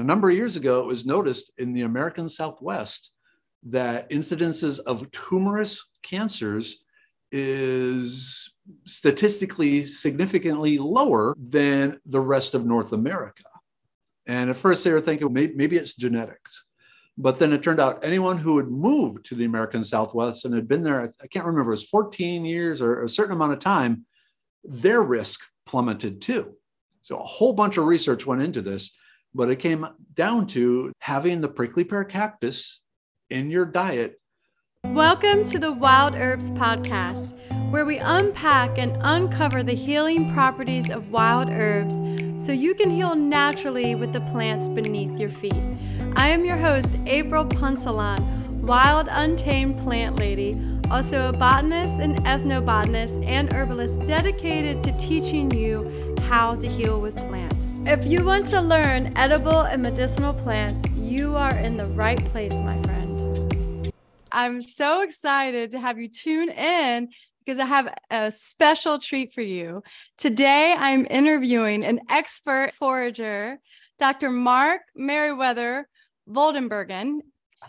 [0.00, 3.10] A number of years ago, it was noticed in the American Southwest
[3.64, 6.84] that incidences of tumorous cancers
[7.32, 13.42] is statistically significantly lower than the rest of North America.
[14.26, 16.64] And at first they were thinking maybe, it's genetics.
[17.16, 20.68] But then it turned out anyone who had moved to the American Southwest and had
[20.68, 24.06] been there, I can't remember, it was 14 years or a certain amount of time,
[24.62, 26.54] their risk plummeted too.
[27.02, 28.92] So a whole bunch of research went into this,
[29.34, 32.80] but it came down to having the prickly pear cactus
[33.30, 34.20] in your diet.
[34.84, 37.38] Welcome to the Wild Herbs Podcast,
[37.70, 41.96] where we unpack and uncover the healing properties of wild herbs
[42.42, 45.62] so you can heal naturally with the plants beneath your feet.
[46.16, 50.60] I am your host, April Punsalan, wild untamed plant lady,
[50.90, 57.16] also a botanist and ethnobotanist and herbalist dedicated to teaching you how to heal with
[57.16, 57.47] plants.
[57.86, 62.60] If you want to learn edible and medicinal plants, you are in the right place,
[62.60, 63.92] my friend.
[64.30, 67.08] I'm so excited to have you tune in
[67.44, 69.82] because I have a special treat for you.
[70.18, 73.58] Today, I'm interviewing an expert forager,
[73.98, 74.28] Dr.
[74.28, 75.84] Mark Merriwether
[76.28, 77.20] Vorderbruggen.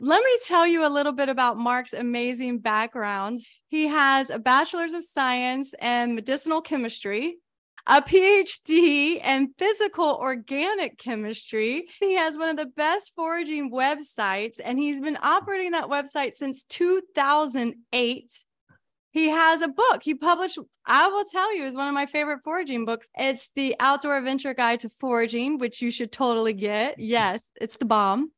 [0.01, 3.39] Let me tell you a little bit about Mark's amazing background.
[3.69, 7.37] He has a bachelor's of science in medicinal chemistry,
[7.87, 11.87] a PhD in physical organic chemistry.
[11.99, 16.63] He has one of the best foraging websites, and he's been operating that website since
[16.65, 18.31] 2008.
[19.11, 22.41] He has a book he published, I will tell you, is one of my favorite
[22.43, 23.09] foraging books.
[23.17, 26.99] It's the Outdoor Adventure Guide to Foraging, which you should totally get.
[26.99, 28.31] Yes, it's the bomb.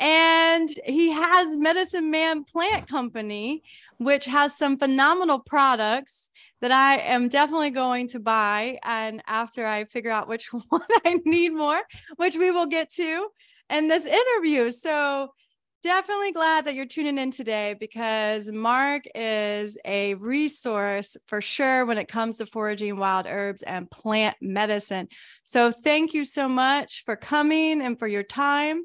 [0.00, 3.62] And he has Medicine Man Plant Company,
[3.98, 8.78] which has some phenomenal products that I am definitely going to buy.
[8.82, 11.82] And after I figure out which one I need more,
[12.16, 13.28] which we will get to
[13.70, 14.70] in this interview.
[14.70, 15.32] So
[15.82, 21.98] definitely glad that you're tuning in today because Mark is a resource for sure when
[21.98, 25.08] it comes to foraging wild herbs and plant medicine.
[25.44, 28.82] So thank you so much for coming and for your time.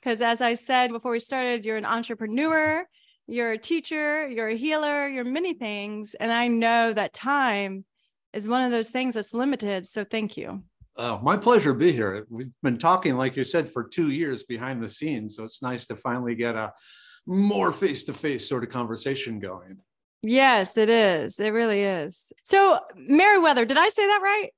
[0.00, 2.86] Because as I said before we started, you're an entrepreneur,
[3.26, 6.14] you're a teacher, you're a healer, you're many things.
[6.14, 7.84] And I know that time
[8.32, 9.86] is one of those things that's limited.
[9.86, 10.62] So thank you.
[10.96, 12.26] Oh, my pleasure to be here.
[12.30, 15.36] We've been talking, like you said, for two years behind the scenes.
[15.36, 16.72] So it's nice to finally get a
[17.26, 19.78] more face to face sort of conversation going.
[20.22, 21.38] Yes, it is.
[21.38, 22.32] It really is.
[22.44, 24.50] So, Merriwether, did I say that right?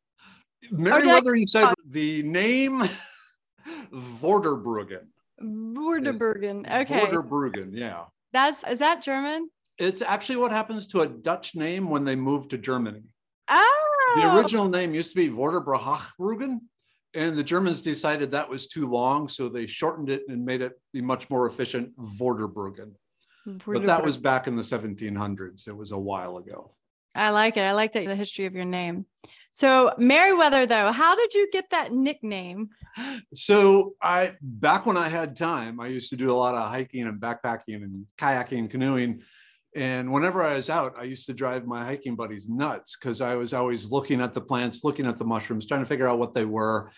[0.70, 1.74] Merriwether, I- you said oh.
[1.88, 2.82] the name
[3.92, 5.06] Vorderbruggen.
[5.42, 6.82] Vorderbruggen.
[6.82, 7.00] Okay.
[7.00, 8.04] Vorderbruggen, yeah.
[8.32, 9.50] That's is that German?
[9.78, 13.02] It's actually what happens to a Dutch name when they move to Germany.
[13.48, 14.14] Oh.
[14.16, 16.58] The original name used to be Vorderbruggen,
[17.14, 20.72] and the Germans decided that was too long, so they shortened it and made it
[20.92, 22.92] the much more efficient Vorderbruggen.
[23.66, 25.68] But that was back in the 1700s.
[25.68, 26.72] It was a while ago.
[27.14, 27.62] I like it.
[27.62, 29.06] I like that the history of your name.
[29.58, 32.68] So Merriwether, though, how did you get that nickname?
[33.34, 37.06] So I back when I had time, I used to do a lot of hiking
[37.06, 39.22] and backpacking and kayaking and canoeing.
[39.74, 43.34] And whenever I was out, I used to drive my hiking buddies nuts because I
[43.34, 46.34] was always looking at the plants, looking at the mushrooms, trying to figure out what
[46.34, 46.92] they were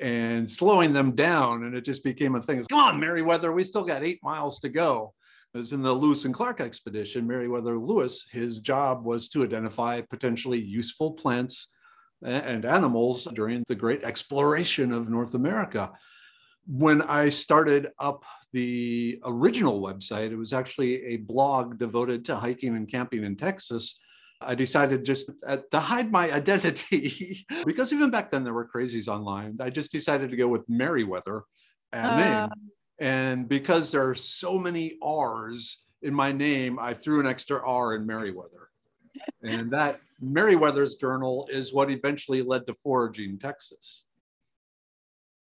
[0.00, 1.64] and slowing them down.
[1.64, 2.62] And it just became a thing.
[2.70, 5.12] Come on, Merriwether, we still got eight miles to go.
[5.52, 7.26] It was in the Lewis and Clark expedition.
[7.26, 11.68] Meriwether Lewis, his job was to identify potentially useful plants
[12.22, 15.92] and animals during the great exploration of North America.
[16.66, 22.74] When I started up the original website, it was actually a blog devoted to hiking
[22.76, 23.98] and camping in Texas.
[24.40, 29.08] I decided just uh, to hide my identity because even back then there were crazies
[29.08, 29.58] online.
[29.60, 31.42] I just decided to go with Merriwether
[31.92, 32.50] at uh, name.
[32.98, 37.94] And because there are so many R's in my name, I threw an extra R
[37.94, 38.66] in Merriwether.
[39.42, 44.04] And that Merriwether's Journal is what eventually led to Foraging Texas.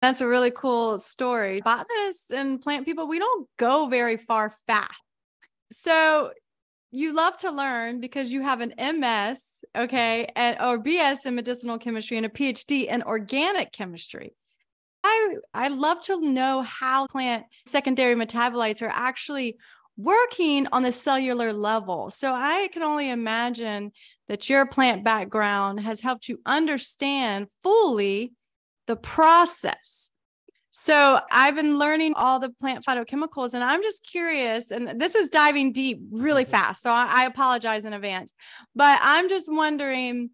[0.03, 1.61] That's a really cool story.
[1.63, 5.03] Botanists and plant people, we don't go very far fast.
[5.73, 6.33] So
[6.91, 9.43] you love to learn because you have an MS,
[9.77, 14.35] okay, and or BS in medicinal chemistry and a PhD in organic chemistry.
[15.03, 19.57] I I love to know how plant secondary metabolites are actually
[19.97, 22.11] working on the cellular level.
[22.11, 23.93] So I can only imagine
[24.29, 28.33] that your plant background has helped you understand fully
[28.87, 30.11] the process.
[30.71, 34.71] So I've been learning all the plant phytochemicals, and I'm just curious.
[34.71, 36.51] And this is diving deep really mm-hmm.
[36.51, 36.83] fast.
[36.83, 38.35] So I, I apologize in advance,
[38.75, 40.31] but I'm just wondering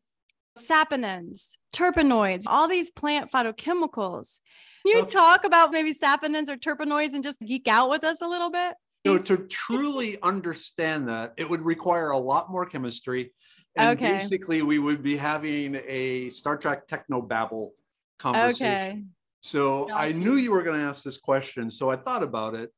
[0.59, 4.41] saponins, terpenoids, all these plant phytochemicals.
[4.85, 8.27] Can you talk about maybe saponins or terpenoids and just geek out with us a
[8.27, 8.75] little bit?
[9.05, 13.33] So to truly understand that, it would require a lot more chemistry.
[13.77, 14.13] And Okay.
[14.13, 17.73] basically, we would be having a Star Trek techno babble
[18.19, 18.77] conversation.
[18.77, 19.03] Okay.
[19.41, 20.45] So I knew you.
[20.45, 21.71] you were going to ask this question.
[21.71, 22.71] So I thought about it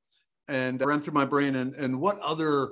[0.48, 2.70] and ran through my brain and, and what other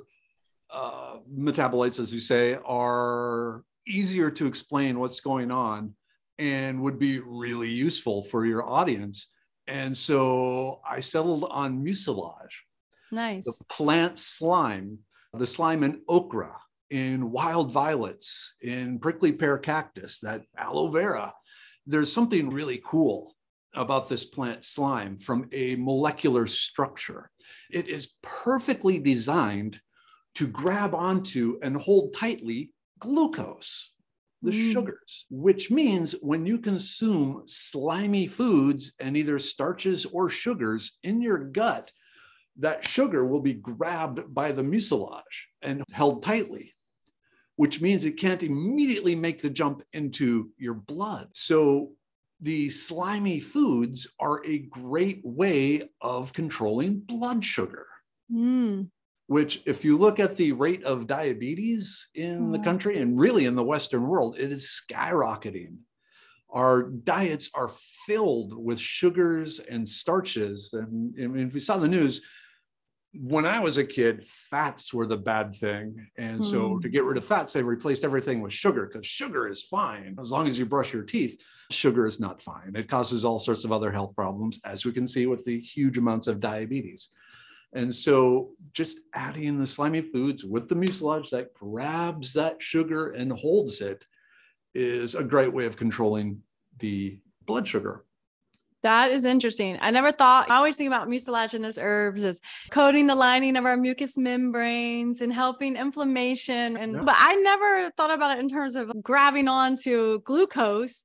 [0.70, 5.94] uh, metabolites, as you say, are easier to explain what's going on
[6.38, 9.28] and would be really useful for your audience.
[9.66, 12.62] And so I settled on mucilage
[13.12, 13.44] Nice.
[13.44, 14.98] the plant slime,
[15.34, 16.58] the slime in okra,
[16.90, 21.32] in wild violets, in prickly pear cactus, that aloe vera.
[21.86, 23.36] There's something really cool
[23.74, 27.30] about this plant slime from a molecular structure.
[27.70, 29.80] It is perfectly designed
[30.34, 33.92] to grab onto and hold tightly glucose,
[34.42, 34.72] the Mm.
[34.72, 41.38] sugars, which means when you consume slimy foods and either starches or sugars in your
[41.38, 41.92] gut,
[42.58, 46.74] that sugar will be grabbed by the mucilage and held tightly,
[47.56, 51.28] which means it can't immediately make the jump into your blood.
[51.34, 51.92] So
[52.40, 57.86] the slimy foods are a great way of controlling blood sugar.
[58.30, 58.90] Mm.
[59.28, 62.64] Which, if you look at the rate of diabetes in the Mhm.
[62.64, 65.78] country and really in the Western world, it is skyrocketing.
[66.50, 67.70] Our diets are
[68.06, 70.74] filled with sugars and starches.
[70.74, 72.20] And if you saw the news,
[73.14, 76.06] when I was a kid, fats were the bad thing.
[76.16, 76.80] And so Hmm.
[76.80, 80.30] to get rid of fats, they replaced everything with sugar because sugar is fine as
[80.30, 81.40] long as you brush your teeth.
[81.70, 82.72] Sugar is not fine.
[82.74, 85.98] It causes all sorts of other health problems, as we can see with the huge
[85.98, 87.10] amounts of diabetes.
[87.74, 93.32] And so just adding the slimy foods with the mucilage that grabs that sugar and
[93.32, 94.06] holds it
[94.74, 96.42] is a great way of controlling
[96.78, 98.04] the blood sugar.
[98.82, 99.78] That is interesting.
[99.80, 102.40] I never thought, I always think about mucilaginous herbs as
[102.70, 106.76] coating the lining of our mucous membranes and helping inflammation.
[106.76, 107.02] And Yeah.
[107.02, 111.04] but I never thought about it in terms of grabbing onto glucose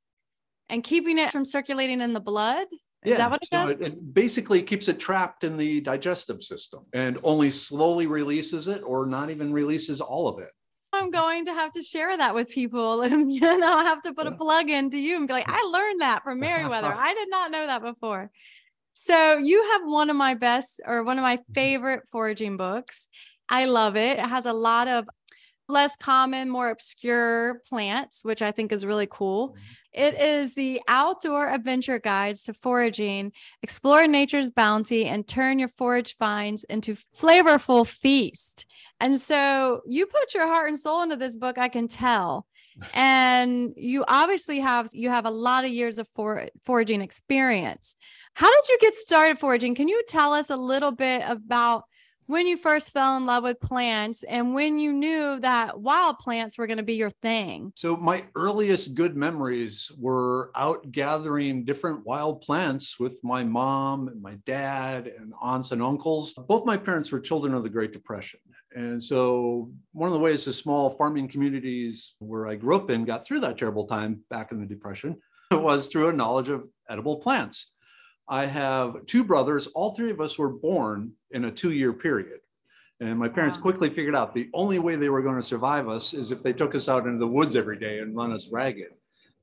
[0.69, 2.67] and keeping it from circulating in the blood.
[3.05, 3.67] Is that what it so?
[3.67, 8.81] It, it basically keeps it trapped in the digestive system and only slowly releases it
[8.85, 10.49] or not even releases all of it.
[10.93, 13.01] I'm going to have to share that with people.
[13.07, 15.63] And you know, I have to put a plug into you and be like, I
[15.63, 16.93] learned that from Merriwether.
[16.97, 18.29] I did not know that before.
[18.93, 21.53] So you have one of my best or one of my Mm-hmm.
[21.53, 23.07] favorite foraging books.
[23.49, 24.17] I love it.
[24.17, 25.07] It has a lot of
[25.69, 29.49] less common, more obscure plants, which I think is really cool.
[29.49, 29.59] Mm-hmm.
[29.93, 33.31] It is the outdoor adventure guides to foraging.
[33.63, 38.65] Explore nature's bounty and turn your forage finds into flavorful feast.
[38.99, 42.45] And so you put your heart and soul into this book, I can tell.
[42.93, 47.95] And you obviously have you have a lot of years of for, foraging experience.
[48.33, 49.75] How did you get started foraging?
[49.75, 51.85] Can you tell us a little bit about
[52.27, 56.57] when you first fell in love with plants and when you knew that wild plants
[56.57, 57.71] were going to be your thing?
[57.75, 64.21] So my earliest good memories were out gathering different wild plants with my mom and
[64.21, 66.33] my dad and aunts and uncles.
[66.33, 68.41] Both my parents were children of the Great Depression.
[68.77, 73.05] And so one of the ways the small farming communities where I grew up in
[73.05, 75.15] got through that terrible time back in the Depression
[75.51, 77.73] was through a knowledge of edible plants.
[78.29, 79.65] I have two brothers.
[79.65, 82.39] All three of us were born in a two year period.
[82.99, 83.63] And my parents Wow.
[83.63, 86.53] quickly figured out the only way they were going to survive us is if they
[86.53, 88.93] took us out into the woods every day and run us ragged.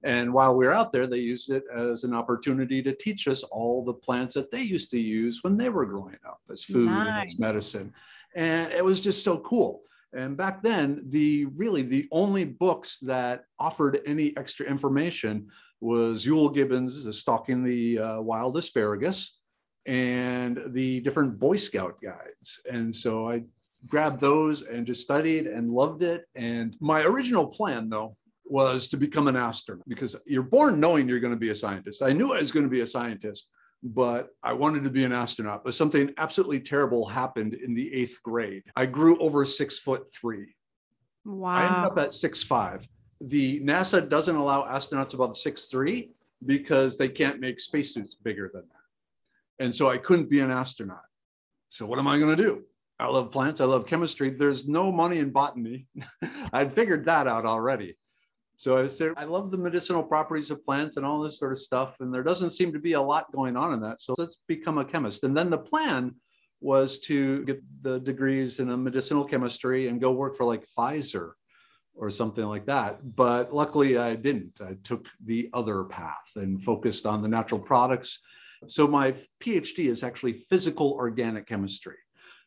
[0.04, 3.42] And while we were out there, they used it as an opportunity to teach us
[3.42, 6.88] all the plants that they used to use when they were growing up as food
[6.90, 7.34] and Nice.
[7.34, 7.92] as medicine.
[8.34, 9.82] And it was just so cool.
[10.12, 15.48] And back then, the really the only books that offered any extra information
[15.80, 19.38] was Euell Gibbons, Stalking the uh, Wild Asparagus,
[19.86, 22.60] and the different Boy Scout guides.
[22.70, 23.44] And so I
[23.88, 26.24] grabbed those and just studied and loved it.
[26.34, 31.20] And my original plan, though, was to become an astronaut because you're born knowing you're
[31.20, 32.02] going to be a scientist.
[32.02, 33.50] I knew I was going to be a scientist,
[33.84, 35.62] but I wanted to be an astronaut.
[35.62, 38.64] But something absolutely terrible happened in the eighth grade.
[38.74, 40.54] I grew over six foot three.
[41.26, 41.54] Wow.
[41.54, 42.86] I ended up at six five.
[43.20, 46.08] The NASA doesn't allow astronauts above six three
[46.46, 49.64] because they can't make spacesuits bigger than that.
[49.64, 51.04] And so I couldn't be an astronaut.
[51.68, 52.62] So what am I going to do?
[52.98, 53.60] I love plants.
[53.60, 54.30] I love chemistry.
[54.30, 55.86] There's no money in botany.
[56.52, 57.96] I'd figured that out already.
[58.64, 61.58] So I said, I love the medicinal properties of plants and all this sort of
[61.58, 62.00] stuff.
[62.00, 64.00] And there doesn't seem to be a lot going on in that.
[64.00, 65.22] So let's become a chemist.
[65.22, 66.14] And then the plan
[66.62, 71.32] was to get the degrees in medicinal chemistry and go work for like Pfizer
[71.94, 73.00] or something like that.
[73.18, 74.54] But luckily I didn't.
[74.62, 78.22] I took the other path and focused on the natural products
[78.68, 81.98] So my PhD is actually physical organic chemistry,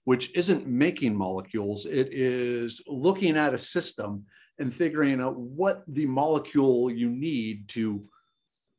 [0.05, 4.25] which isn't making molecules, it is looking at a system
[4.59, 8.01] and figuring out what the molecule you need to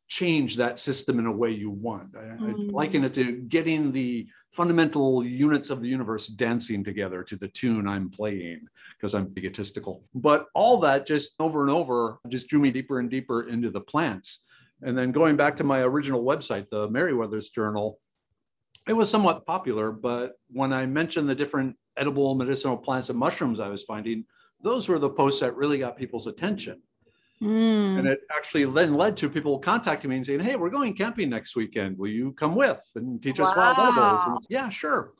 [0.09, 2.17] change that system in a way you want.
[2.17, 2.73] I, I Mm.
[2.73, 7.87] liken it to getting the fundamental units of the universe dancing together to the tune
[7.87, 8.67] I'm playing
[8.97, 10.03] because I'm egotistical.
[10.15, 13.81] But all that just over and over just drew me deeper and deeper into the
[13.81, 14.45] plants.
[14.83, 18.01] And then going back to my original website, the Merriwether's Journal,
[18.89, 23.61] it was somewhat popular, but when I mentioned the different edible medicinal plants and mushrooms
[23.61, 24.25] I was finding,
[24.63, 26.83] those were the posts that really got people's attention.
[27.43, 27.99] Mm.
[27.99, 31.31] And it actually then led to people contacting me and saying, Hey, we're going camping
[31.31, 31.97] next weekend.
[31.97, 34.21] Will you come with and teach us wild edibles?
[34.27, 35.13] And, yeah, sure.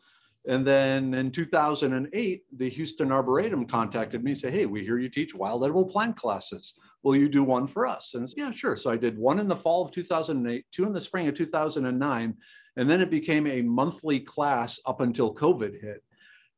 [0.49, 5.09] And then in 2008, the Houston Arboretum contacted me and said, Hey, we hear you
[5.09, 6.75] teach wild edible plant classes.
[7.03, 8.15] Will you do one for us?
[8.15, 8.77] And said, yeah, sure.
[8.77, 12.35] So I did one in the fall of 2008, two in the spring of 2009.
[12.77, 16.03] And then it became a monthly class up until COVID hit.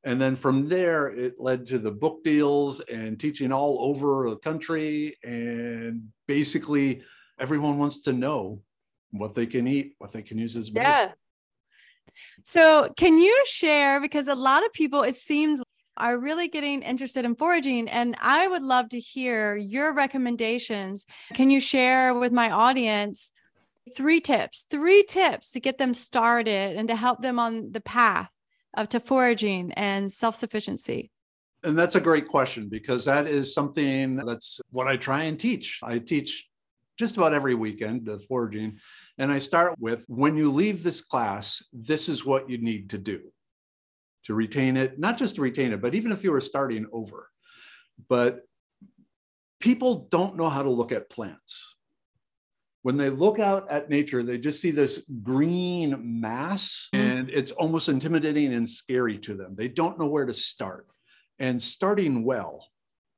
[0.05, 4.37] And then from there, it led to the book deals and teaching all over the
[4.37, 5.17] country.
[5.23, 7.03] And basically,
[7.39, 8.63] everyone wants to know
[9.11, 11.09] what they can eat, what they can use as medicine.
[11.09, 11.13] Yeah.
[12.45, 14.01] So, can you share?
[14.01, 15.63] Because a lot of people, it seems,
[15.97, 21.07] are really getting interested in foraging, and I would love to hear your recommendations.
[21.35, 23.33] Can you share with my audience
[23.97, 28.31] three tips, three tips to get them started and to help them on the path
[28.75, 31.11] of to foraging and self sufficiency?
[31.63, 35.81] And that's a great question because that is something that's what I try and teach.
[35.83, 36.49] I teach
[36.99, 38.79] just about every weekend the foraging.
[39.19, 42.99] And I start with when you leave this class, this is what you need to
[42.99, 43.21] do
[44.25, 47.29] to retain it, not just to retain it, but even if you were starting over.
[48.09, 48.41] But
[49.61, 51.75] people don't know how to look at plants.
[52.83, 57.05] When they look out at nature, they just see this green mass mm-hmm.
[57.05, 59.55] and it's almost intimidating and scary to them.
[59.55, 60.87] They don't know where to start.
[61.39, 62.69] And starting well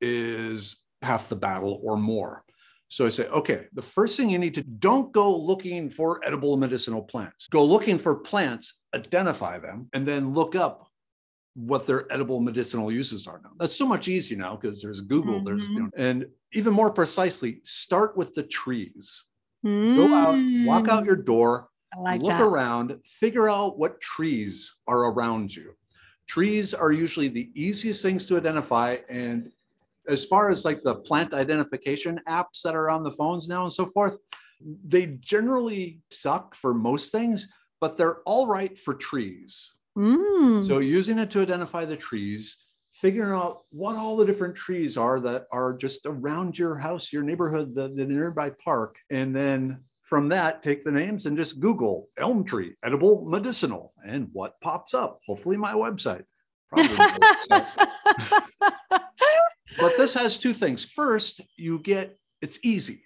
[0.01, 2.43] is half the battle or more.
[2.89, 6.57] So I say, okay, the first thing you need to don't go looking for edible
[6.57, 7.47] medicinal plants.
[7.47, 10.87] Go looking for plants, identify them, and then look up
[11.55, 13.51] what their edible medicinal uses are now.
[13.57, 15.83] That's so much easier now because there's Google, there's you mm-hmm.
[15.85, 19.23] know, and even more precisely, start with the trees.
[19.63, 22.41] Go out, walk out your door, Mm, like look that.
[22.41, 25.73] around, figure out what trees are around you.
[26.27, 28.97] Trees are usually the easiest things to identify.
[29.09, 29.51] And
[30.07, 33.71] as far as like the plant identification apps that are on the phones now and
[33.71, 34.17] so forth,
[34.87, 37.47] they generally suck for most things,
[37.79, 39.73] but they're all right for trees.
[39.97, 40.65] Mm.
[40.65, 42.57] So using it to identify the trees,
[43.03, 47.21] figuring out what all the different trees are that are just around your house, your
[47.21, 52.07] neighborhood, the, the nearby park, and then from that, take the names and just Google
[52.17, 55.19] elm tree, edible medicinal, and what pops up.
[55.27, 56.23] Hopefully, my website.
[56.69, 57.17] Probably my
[57.49, 57.87] website.
[59.79, 60.85] But this has two things.
[60.85, 63.03] First, you get it's easy.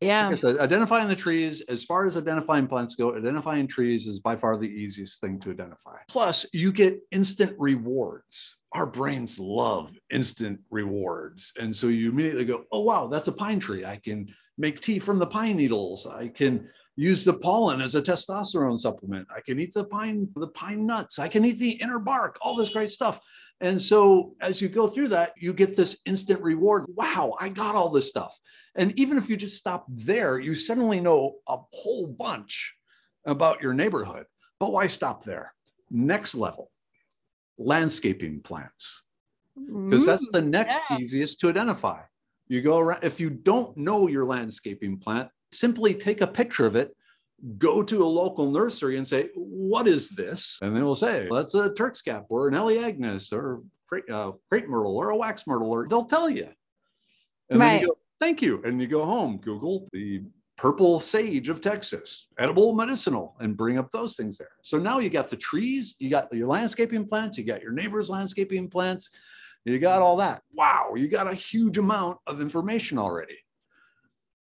[0.00, 0.34] yeah.
[0.34, 4.56] Said, identifying the trees, as far as identifying plants go, identifying trees is by far
[4.56, 5.96] the easiest thing to identify.
[6.08, 8.56] Plus, you get instant rewards.
[8.76, 11.54] Our brains love instant rewards.
[11.58, 13.86] And so you immediately go, oh, wow, that's a pine tree.
[13.86, 14.28] I can
[14.58, 16.06] make tea from the pine needles.
[16.06, 19.28] I can use the pollen as a testosterone supplement.
[19.34, 21.18] I can eat the pine, for the pine nuts.
[21.18, 23.18] I can eat the inner bark, all this great stuff.
[23.62, 26.84] And so as you go through that, you get this instant reward.
[26.88, 28.38] Wow, I got all this stuff.
[28.74, 32.74] And even if you just stop there, you suddenly know a whole bunch
[33.24, 34.26] about your neighborhood.
[34.60, 35.54] But why stop there?
[35.90, 36.70] Next level
[37.58, 39.02] landscaping plants,
[39.56, 40.98] because that's the next yeah.
[40.98, 42.00] easiest to identify.
[42.48, 46.76] You go around, if you don't know your landscaping plant, simply take a picture of
[46.76, 46.94] it,
[47.58, 50.58] go to a local nursery and say, What is this?
[50.62, 54.32] And they will say, well, That's a Turk's cap or an Elaeagnus or a uh,
[54.48, 56.48] crepe myrtle or a wax myrtle, or they'll tell you.
[57.50, 57.80] And then Right.
[57.80, 58.62] you go, Thank you.
[58.64, 60.22] And you go home, Google the
[60.56, 64.52] purple sage of Texas, edible medicinal, and bring up those things there.
[64.62, 68.08] So now you got the trees, you got your landscaping plants, you got your neighbor's
[68.08, 69.10] landscaping plants,
[69.64, 70.42] you got all that.
[70.54, 73.36] Wow, you got a huge amount of information already.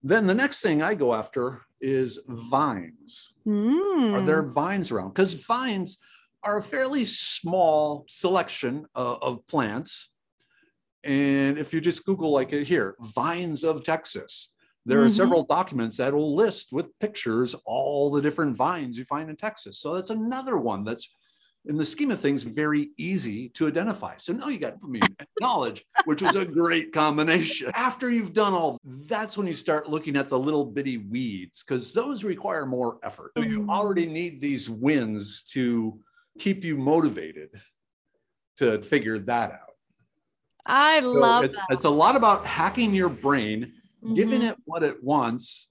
[0.04, 3.34] Then the next thing I go after is vines.
[3.46, 4.14] Mm.
[4.14, 5.10] Are there vines around?
[5.10, 5.98] Because vines
[6.44, 10.12] are a fairly small selection uh, of plants.
[11.04, 14.52] And if you just Google, like here, vines of Texas,
[14.86, 15.16] there are Mhm.
[15.16, 19.80] several documents that will list with pictures all the different vines you find in Texas.
[19.80, 21.10] So that's another one that's
[21.68, 24.18] in the scheme of things, very easy to identify.
[24.18, 27.72] So now you got I mean, knowledge, which was a great combination.
[27.74, 31.94] After you've done all, that's when you start looking at the little bitty weeds because
[31.94, 33.32] those require more effort.
[33.36, 36.00] So you already need these wins to
[36.38, 37.50] keep you motivated
[38.58, 39.60] to figure that out.
[40.66, 43.74] I so love it's, it's, a lot about hacking your brain,
[44.06, 44.14] mm-hmm.
[44.16, 45.70] giving it what it wants,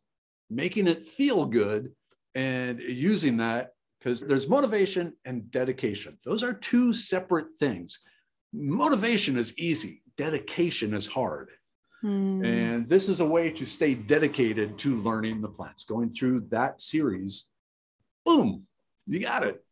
[0.50, 1.92] making it feel good,
[2.34, 6.18] and using that because there's motivation and dedication.
[6.24, 8.00] Those are two separate things.
[8.52, 11.50] Motivation is easy, dedication is hard.
[12.02, 12.44] Hmm.
[12.44, 15.84] And this is a way to stay dedicated to learning the plants.
[15.84, 17.46] Going through that series,
[18.26, 18.66] boom,
[19.06, 19.64] you got it.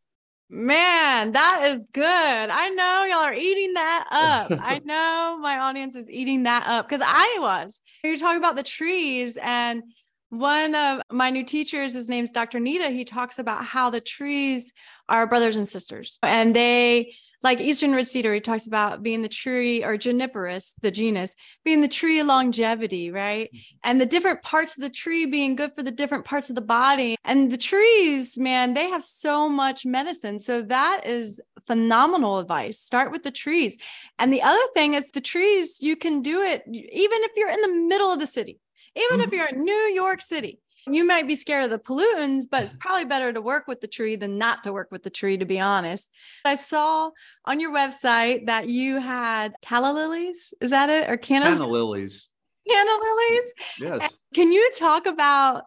[0.54, 2.04] Man, that is good.
[2.04, 4.61] I know y'all are eating that up.
[4.62, 7.80] I know my audience is eating that up because I was.
[8.04, 9.82] You're talking about the trees and
[10.28, 12.61] one of my new teachers, his name's Dr.
[12.61, 14.75] Nita, he talks about how the trees
[15.09, 16.18] are brothers and sisters.
[16.23, 20.91] And they, like Eastern Red Cedar, he talks about being the tree or juniperus, the
[20.91, 21.35] genus,
[21.65, 23.49] being the tree of longevity, right?
[23.49, 23.79] Mm-hmm.
[23.85, 26.61] And the different parts of the tree being good for the different parts of the
[26.61, 27.17] body.
[27.25, 30.39] And the trees, man, they have so much medicine.
[30.39, 32.79] So that is phenomenal advice.
[32.79, 33.79] Start with the trees.
[34.19, 37.61] And the other thing is the trees, you can do it even if you're in
[37.61, 38.59] the middle of the city
[38.95, 39.21] even mm-hmm.
[39.23, 42.73] if you're in New York City, you might be scared of the pollutants, but it's
[42.73, 45.45] probably better to work with the tree than not to work with the tree, to
[45.45, 46.11] be honest.
[46.45, 47.11] I saw
[47.45, 50.53] on your website that you had calla lilies.
[50.61, 51.09] Is that it?
[51.09, 52.29] Or canna, canna lilies?
[52.69, 53.55] Canna lilies?
[53.79, 54.19] Yes.
[54.35, 55.65] Can you talk about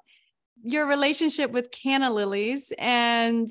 [0.63, 3.47] your relationship with canna lilies and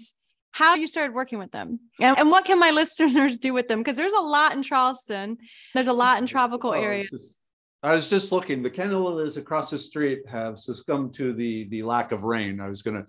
[0.51, 3.81] how you started working with them and, and what can my listeners do with them?
[3.81, 5.39] Because there's a lot in Charleston,
[5.75, 7.39] there's a lot in tropical areas.
[7.85, 8.63] I was just looking.
[8.63, 12.59] The canna lilies across the street have succumbed to the the lack of rain.
[12.59, 13.07] I was going to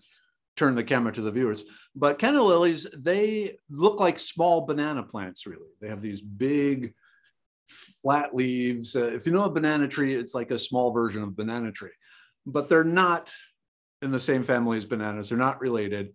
[0.58, 1.63] turn the camera to the viewers,
[1.96, 5.46] but canna lilies they look like small banana plants.
[5.46, 6.94] Really, they have these big
[7.70, 8.98] flat leaves.
[8.98, 11.96] Uh, if you know a banana tree, it's like a small version of banana tree,
[12.46, 13.32] but they're not
[14.01, 15.29] in the same family as bananas.
[15.29, 16.12] They're not related.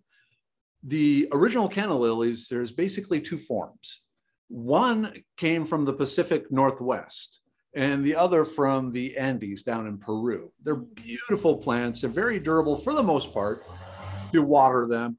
[0.82, 4.02] The original canna lilies, there's basically two forms.
[4.48, 7.40] One came from the Pacific Northwest
[7.74, 10.52] and the other from the Andes down in Peru.
[10.62, 12.00] They're beautiful plants.
[12.00, 13.64] They're very durable for the most part.
[14.32, 15.18] You water them,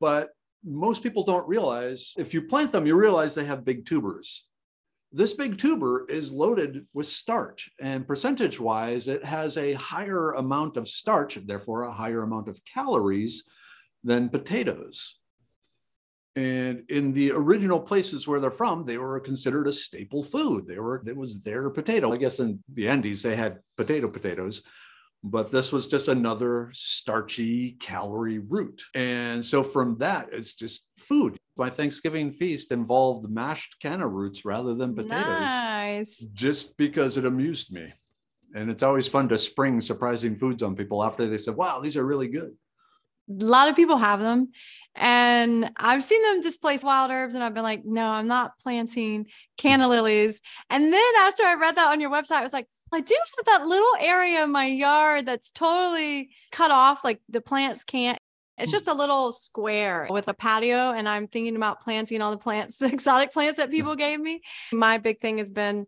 [0.00, 0.30] but
[0.64, 4.46] most people don't realize if you plant them, you realize they have big tubers.
[5.12, 10.76] This big tuber is loaded with starch, and percentage wise, it has a higher amount
[10.76, 13.44] of starch, therefore, a higher amount of calories
[14.02, 15.20] than potatoes.
[16.36, 20.66] And in the original places where they're from, they were considered a staple food.
[20.66, 22.12] They were, it was their potato.
[22.12, 24.62] I guess in the Andes, they had potato potatoes,
[25.22, 28.82] but this was just another starchy calorie root.
[28.94, 31.36] And so from that, it's just food.
[31.56, 35.38] My Thanksgiving feast involved mashed canna roots rather than potatoes.
[35.38, 36.18] Nice.
[36.32, 37.92] Just because it amused me.
[38.56, 41.96] And it's always fun to spring surprising foods on people after they said, wow, these
[41.96, 42.56] are really good.
[43.28, 44.50] A lot of people have them.
[44.96, 49.26] And I've seen them displace wild herbs, and I've been like, no, I'm not planting
[49.56, 50.40] canna lilies.
[50.70, 53.46] And then after I read that on your website, I was like, I do have
[53.46, 58.18] that little area in my yard that's totally cut off, like the plants can't.
[58.56, 62.38] It's just a little square with a patio, and I'm thinking about planting all the
[62.38, 64.42] plants, the exotic plants that people gave me.
[64.72, 65.86] My big thing has been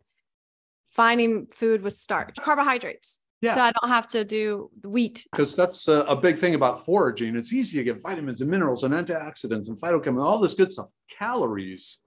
[0.89, 3.21] finding food with starch, carbohydrates.
[3.43, 3.55] Yeah.
[3.55, 5.27] So I don't have to do wheat.
[5.31, 7.37] Because that's a, a, big thing about foraging.
[7.37, 10.89] It's easy to get vitamins and minerals and antioxidants and phytochemicals, all this good stuff.
[11.19, 11.99] Calories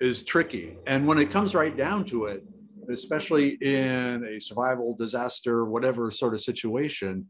[0.00, 0.78] is tricky.
[0.86, 2.42] And when it comes right down to it,
[2.90, 7.26] especially in a survival disaster, whatever sort of situation,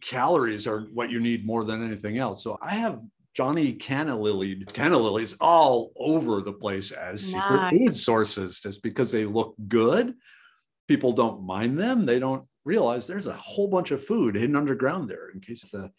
[0.00, 2.42] calories are what you need more than anything else.
[2.42, 3.00] So I have
[3.34, 7.42] Johnny canna lily, canna lilies all over the place as nice.
[7.42, 10.14] secret food sources just because they look good.
[10.88, 12.04] People don't mind them.
[12.04, 15.90] They don't realize there's a whole bunch of food hidden underground there in case the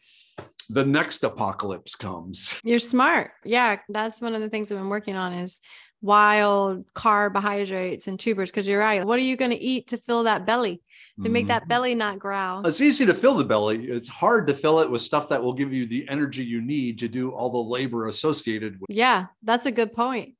[0.69, 2.61] the next apocalypse comes.
[2.63, 3.31] You're smart.
[3.43, 5.61] Yeah, that's one of the things I've been working on is
[6.01, 9.03] wild carbohydrates and tubers because you're right.
[9.03, 10.81] What are you going to eat to fill that belly?
[11.21, 11.69] To make that mm-hmm.
[11.69, 12.65] belly not growl.
[12.65, 13.89] It's easy to fill the belly.
[13.89, 16.97] It's hard to fill it with stuff that will give you the energy you need
[16.99, 18.89] to do all the labor associated with.
[18.89, 20.35] Yeah, that's a good point.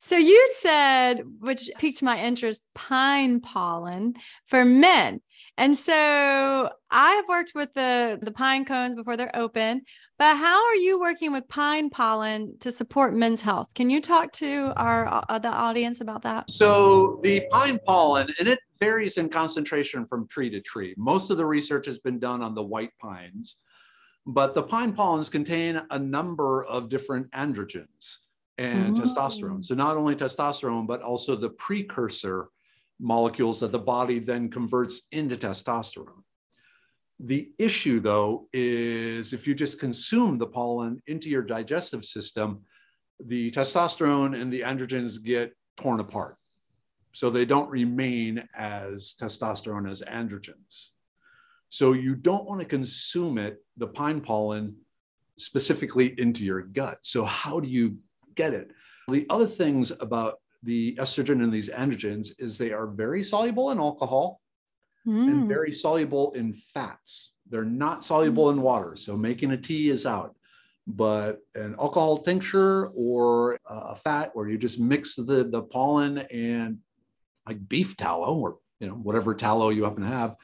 [0.00, 4.14] So you said, which piqued my interest, pine pollen
[4.46, 5.20] for men.
[5.58, 9.82] And so I have worked with the the pine cones before they're open,
[10.18, 13.72] but how are you working with pine pollen to support men's health?
[13.74, 16.50] Can you talk to our uh, the audience about that?
[16.50, 20.94] So the pine pollen, and it varies in concentration from tree to tree.
[20.98, 23.56] Most of the research has been done on the white pines,
[24.26, 28.18] but the pine pollens contain a number of different androgens.
[28.58, 29.00] and mm.
[29.00, 29.62] testosterone.
[29.62, 32.48] So not only testosterone, but also the precursor
[33.00, 36.22] molecules that the body then converts into testosterone.
[37.20, 42.62] The issue, though, is if you just consume the pollen into your digestive system,
[43.24, 46.36] the testosterone and the androgens get torn apart.
[47.12, 50.90] So they don't remain as testosterone as androgens.
[51.70, 54.76] So you don't want to consume it, the pine pollen,
[55.38, 56.98] specifically into your gut.
[57.02, 57.96] So, how do you
[58.34, 58.70] get it?
[59.08, 63.78] The other things about the estrogen and these androgens is they are very soluble in
[63.78, 64.40] alcohol
[65.06, 65.28] mm.
[65.28, 67.34] and very soluble in fats.
[67.48, 68.96] They're not soluble in water.
[68.96, 70.34] So making a tea is out.
[70.88, 76.78] But an alcohol tincture or a fat where you just mix the, the pollen and
[77.44, 80.36] like beef tallow or you know whatever tallow you happen to have,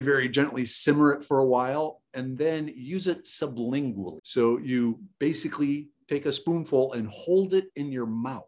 [0.00, 4.20] very gently simmer it for a while and then use it sublingually.
[4.22, 8.44] So you basically take a spoonful and hold it in your mouth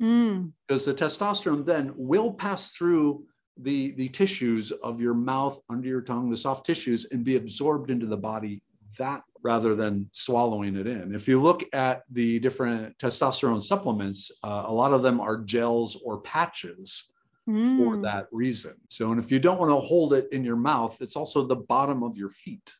[0.00, 0.52] mm.
[0.66, 3.24] because the testosterone then will pass through
[3.56, 7.90] the, the tissues of your mouth, under your tongue, the soft tissues, and be absorbed
[7.90, 8.62] into the body
[8.98, 11.14] that rather than swallowing it in.
[11.14, 16.00] If you look at the different testosterone supplements, uh, a lot of them are gels
[16.02, 17.10] or patches
[17.48, 17.76] mm.
[17.76, 18.74] for that reason.
[18.88, 21.56] So, and if you don't want to hold it in your mouth, it's also the
[21.56, 22.72] bottom of your feet.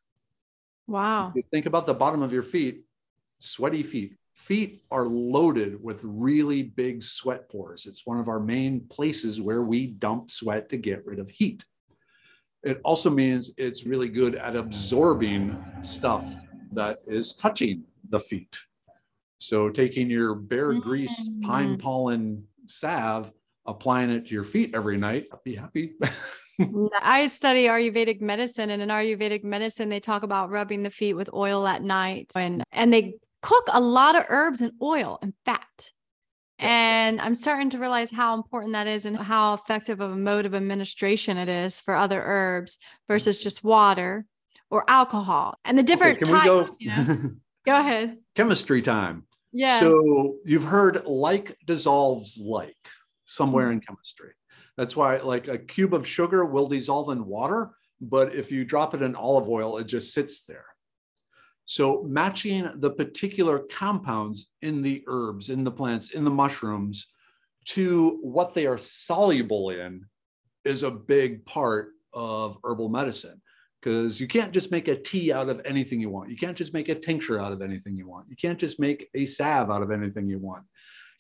[0.87, 1.29] Wow.
[1.29, 2.85] If you think about the bottom of your feet,
[3.39, 4.17] sweaty feet.
[4.35, 7.87] Feet are loaded with really big sweat pores.
[7.87, 11.65] It's one of our main places where we dump sweat to get rid of heat.
[12.63, 16.27] It also means it's really good at absorbing stuff
[16.73, 18.59] that is touching the feet.
[19.39, 21.81] So, taking your bear grease pine mm.
[21.81, 23.31] pollen salve,
[23.67, 25.93] applying it to your feet every night, I'd be happy.
[27.03, 31.29] I study Ayurvedic medicine, and in Ayurvedic medicine, they talk about rubbing the feet with
[31.35, 35.91] oil at night, and and they cook a lot of herbs and oil and fat.
[36.59, 40.47] And I'm starting to realize how important that is and how effective of a mode
[40.47, 44.25] of administration it is for other herbs versus just water
[44.71, 46.47] or alcohol and the different okay, types.
[46.47, 46.77] Go?
[46.81, 47.31] You know?
[47.67, 48.17] go ahead.
[48.35, 49.27] Chemistry time.
[49.53, 49.79] Yeah.
[49.79, 52.79] So you've heard like dissolves like
[53.27, 54.33] somewhere in chemistry.
[54.79, 58.95] That's why, like a cube of sugar will dissolve in water, but if you drop
[58.95, 60.65] it in olive oil, it just sits there.
[61.67, 67.09] So, matching the particular compounds in the herbs, in the plants, in the mushrooms
[67.67, 70.05] to what they are soluble in
[70.65, 73.41] is a big part of herbal medicine
[73.81, 76.31] because you can't just make a tea out of anything you want.
[76.31, 78.29] You can't just make a tincture out of anything you want.
[78.29, 80.65] You can't just make a salve out of anything you want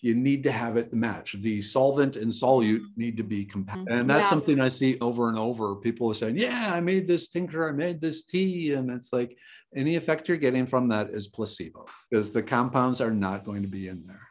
[0.04, 1.32] you need to have it match.
[1.40, 3.00] The solvent and solute mm-hmm.
[3.00, 3.90] need to be compatible.
[3.90, 4.28] And that's yeah.
[4.28, 5.76] something I see over and over.
[5.76, 8.74] People are saying, Yeah, I made this tincture, I made this tea.
[8.74, 9.38] And it's like
[9.74, 13.68] any effect you're getting from that is placebo because the compounds are not going to
[13.68, 14.28] be in there.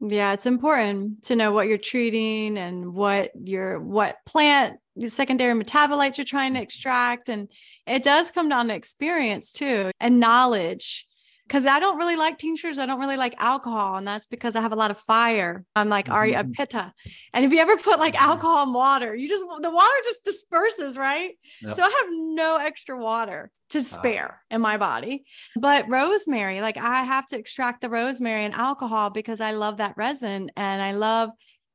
[0.00, 5.58] Yeah, it's important to know what you're treating and what your what plant the secondary
[5.58, 7.30] metabolites you're trying to extract.
[7.30, 7.48] And
[7.86, 11.06] it does come down to experience too and knowledge
[11.46, 12.78] because I don't really like tinctures.
[12.78, 13.96] I don't really like alcohol.
[13.96, 15.64] And that's because I have a lot of fire.
[15.76, 16.50] I'm like Ari mm-hmm.
[16.50, 16.92] Pitta.
[17.32, 18.30] And if you ever put like mm-hmm.
[18.30, 21.34] alcohol in water, you just, the water just disperses, right?
[21.62, 21.76] Yep.
[21.76, 23.82] So I have no extra water to ah.
[23.82, 25.24] spare in my body.
[25.54, 29.94] But rosemary, like I have to extract the rosemary and alcohol because I love that
[29.96, 31.30] resin and I love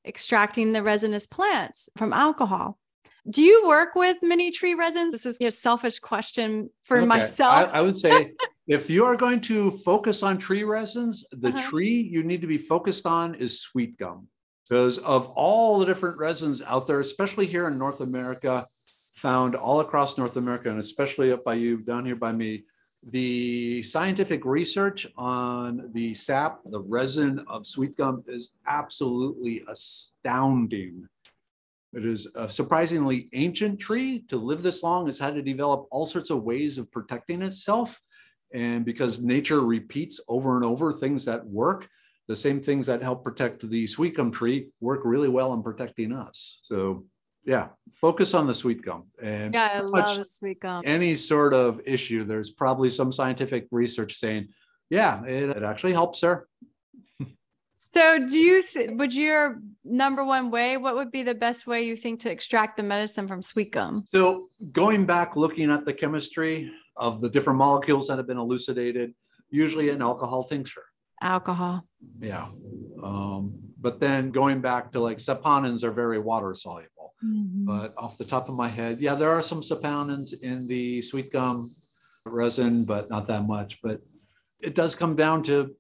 [0.06, 2.78] extracting the resinous plants from alcohol.
[3.30, 5.12] Do you work with many tree resins?
[5.12, 7.06] This is a selfish question for okay.
[7.06, 7.70] myself.
[7.74, 8.34] I, I would say
[8.68, 11.70] if you are going to focus on tree resins, the uh-huh.
[11.70, 14.28] tree you need to be focused on is sweet gum.
[14.68, 18.64] Because of all the different resins out there, especially here in North America,
[19.18, 22.60] found all across North America, and especially up by you, down here by me,
[23.12, 31.08] the scientific research on the sap, the resin of sweet gum is absolutely astounding.
[31.94, 34.24] It is a surprisingly ancient tree.
[34.30, 38.00] To live this long, has had to develop all sorts of ways of protecting itself.
[38.54, 41.88] And because nature repeats over and over things that work,
[42.28, 46.14] the same things that help protect the sweet gum tree work really well in protecting
[46.14, 46.62] us.
[46.64, 47.06] So
[47.44, 49.06] yeah, focus on the sweet gum.
[49.22, 50.84] And yeah, I love the sweet gum.
[50.86, 54.50] Any sort of issue, there's probably some scientific research saying,
[54.90, 56.48] yeah, it, it actually helps her.
[57.94, 61.82] So do you th- would your number one way what would be the best way
[61.82, 65.94] you think to extract the medicine from sweet gum so going back looking at the
[65.94, 69.14] chemistry of the different molecules that have been elucidated,
[69.50, 70.84] usually an alcohol tincture.
[71.22, 71.86] Alcohol.
[72.20, 72.48] Yeah.
[73.04, 77.14] Um, but then going back to like saponins are very water soluble.
[77.24, 77.66] Mm-hmm.
[77.66, 81.32] But off the top of my head, yeah, there are some saponins in the sweet
[81.32, 81.68] gum
[82.26, 83.80] resin, but not that much.
[83.84, 83.98] But
[84.62, 85.74] it does come down to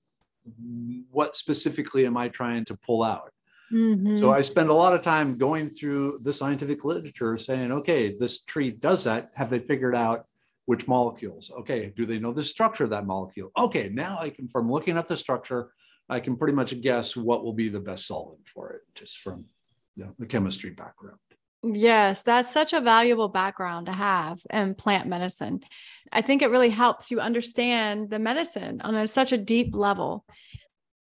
[1.11, 3.31] what specifically am I trying to pull out?
[3.71, 4.17] Mhm.
[4.17, 8.43] So I spend a lot of time going through the scientific literature saying, okay, this
[8.43, 9.27] tree does that.
[9.35, 10.25] Have they figured out
[10.65, 11.51] which molecules?
[11.51, 13.51] Okay, do they know the structure of that molecule?
[13.57, 15.71] Okay, now I can, from looking at the structure,
[16.09, 19.45] I can pretty much guess what will be the best solvent for it, just from
[19.95, 21.19] you know, the chemistry background.
[21.63, 25.61] Yes, that's such a valuable background to have in plant medicine.
[26.11, 30.25] I think it really helps you understand the medicine on a, such a deep level.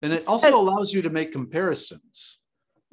[0.01, 2.39] And it also allows you to make comparisons.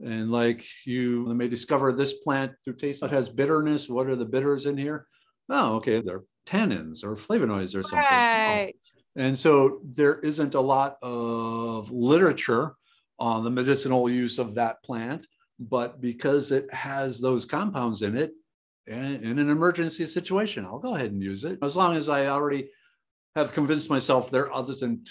[0.05, 3.89] And like you may discover this plant through taste that has bitterness.
[3.89, 5.07] What are the bitters in here?
[5.49, 7.99] Oh, okay, they're tannins or flavonoids or something.
[7.99, 8.13] Oh.
[8.13, 8.77] Right.
[9.17, 12.75] And so there isn't a lot of literature
[13.19, 15.27] on the medicinal use of that plant,
[15.59, 18.33] but because it has those compounds in it,
[18.87, 22.71] in an emergency situation, I'll go ahead and use it as long as I already
[23.35, 25.11] have convinced myself there isn't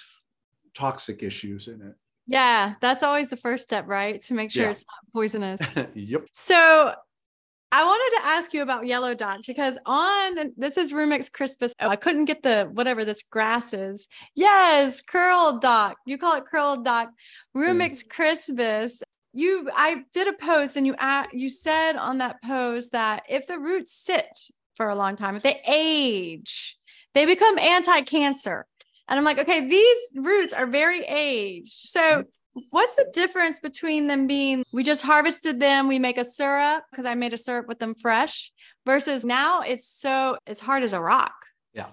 [0.73, 1.95] toxic issues in it.
[2.27, 4.21] Yeah, that's always the first step, right?
[4.23, 4.71] To make sure Yeah.
[4.71, 5.61] it's not poisonous.
[5.95, 6.25] yep.
[6.33, 6.93] So
[7.71, 11.73] I wanted to ask you about yellow dock because on this is Rumex crispus.
[11.79, 14.07] Oh, I couldn't get the whatever this grass is.
[14.33, 15.97] Yes, curl dock.
[16.05, 17.09] You call it curl dock.
[17.55, 17.61] Mm.
[17.67, 19.03] Rumex crispus.
[19.35, 23.47] You, I did a post and you a you said on that post that if
[23.47, 24.27] the roots sit
[24.75, 26.77] for a long time, if they age,
[27.13, 28.65] they become anti-cancer.
[29.07, 31.73] And I'm like, okay, these roots are very aged.
[31.73, 32.21] So mm-hmm.
[32.71, 37.05] What's the difference between them being we just harvested them, we make a syrup because
[37.05, 38.53] I made a syrup with them fresh
[38.85, 41.33] versus now it's so it's hard as a rock.
[41.73, 41.91] Yeah.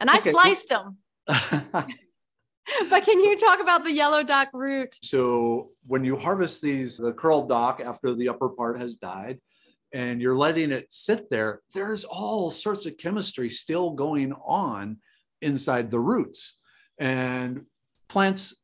[0.00, 0.32] And I Okay.
[0.32, 0.96] sliced them.
[2.90, 4.96] But can you talk about the yellow dock root?
[5.02, 9.40] so when you harvest these, the curled dock after the upper part has died,
[9.92, 14.98] and you're letting it sit there, there's all sorts of chemistry still going on
[15.42, 16.58] inside the roots.
[16.98, 17.62] And
[18.08, 18.56] plants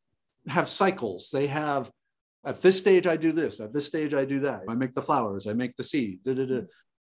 [0.49, 1.31] have cycles.
[1.31, 1.91] They have
[2.45, 4.63] at this stage I do this, at this stage I do that.
[4.69, 6.21] I make the flowers, I make the seed.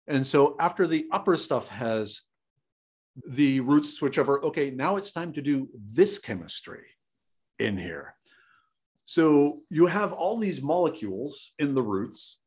[0.08, 2.22] And so after the upper stuff has
[3.28, 6.86] the roots switch over, okay, now it's time to do this chemistry
[7.60, 8.16] in here.
[9.04, 12.40] So you have all these molecules in the roots,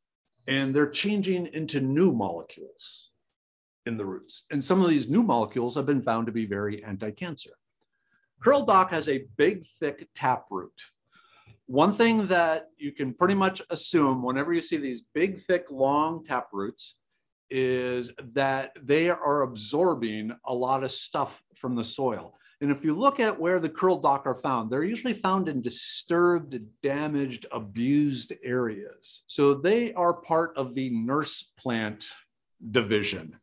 [0.47, 3.11] and they're changing into new molecules
[3.87, 4.45] in the roots.
[4.51, 7.53] And some of these new molecules have been found to be very anti-cancer.
[8.41, 10.73] Curl dock has a big, thick taproot.
[11.67, 16.25] One thing that you can pretty much assume whenever you see these big, thick, long
[16.25, 16.99] taproots
[17.51, 22.35] is that they are absorbing a lot of stuff from the soil.
[22.61, 25.63] And if you look at where the curled dock are found, they're usually found in
[25.63, 29.23] disturbed, damaged, abused areas.
[29.29, 32.11] So they are part of the nurse plant
[32.73, 33.37] division.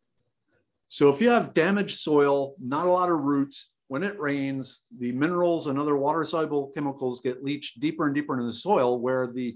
[0.89, 5.11] So if you have damaged soil, not a lot of roots, when it rains, the
[5.11, 9.27] minerals and other water soluble chemicals get leached deeper and deeper into the soil where
[9.27, 9.55] the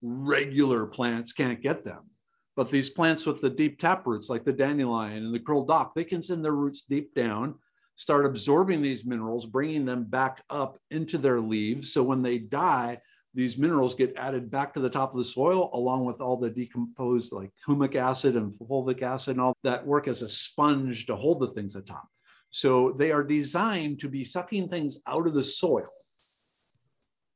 [0.00, 2.10] regular plants can't get them.
[2.58, 5.94] But these plants with the deep tap roots, like the dandelion and the curl dock,
[5.94, 7.54] they can send their roots deep down,
[7.94, 11.92] start absorbing these minerals, bringing them back up into their leaves.
[11.92, 12.98] So when they die,
[13.32, 16.50] these minerals get added back to the top of the soil, along with all the
[16.50, 21.14] decomposed, like humic acid and fulvic acid, and all that work as a sponge to
[21.14, 22.08] hold the things atop.
[22.50, 25.86] So they are designed to be sucking things out of the soil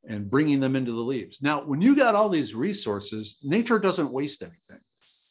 [0.09, 1.41] and bringing them into the leaves.
[1.41, 4.81] Now, when you got all these resources, nature doesn't waste anything.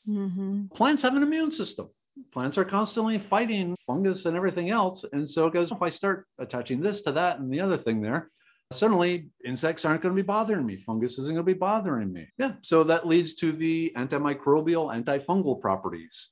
[0.07, 0.67] Mm-hmm.
[0.67, 1.89] Plants have an immune system.
[2.31, 5.05] Plants are constantly fighting fungus and everything else.
[5.13, 8.01] And so it goes, if I start attaching this to that and the other thing
[8.01, 8.29] there,
[8.71, 10.77] suddenly insects aren't going to be bothering me.
[10.77, 12.27] Fungus isn't going to be bothering me.
[12.37, 12.53] Yeah.
[12.61, 16.29] So that leads to the antimicrobial, antifungal properties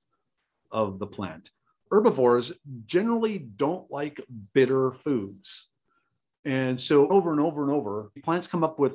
[0.71, 1.49] of the plant.
[1.91, 2.51] Herbivores
[2.85, 4.21] generally don't like
[4.53, 5.67] bitter foods.
[6.45, 8.93] And so over and over and over, plants come up with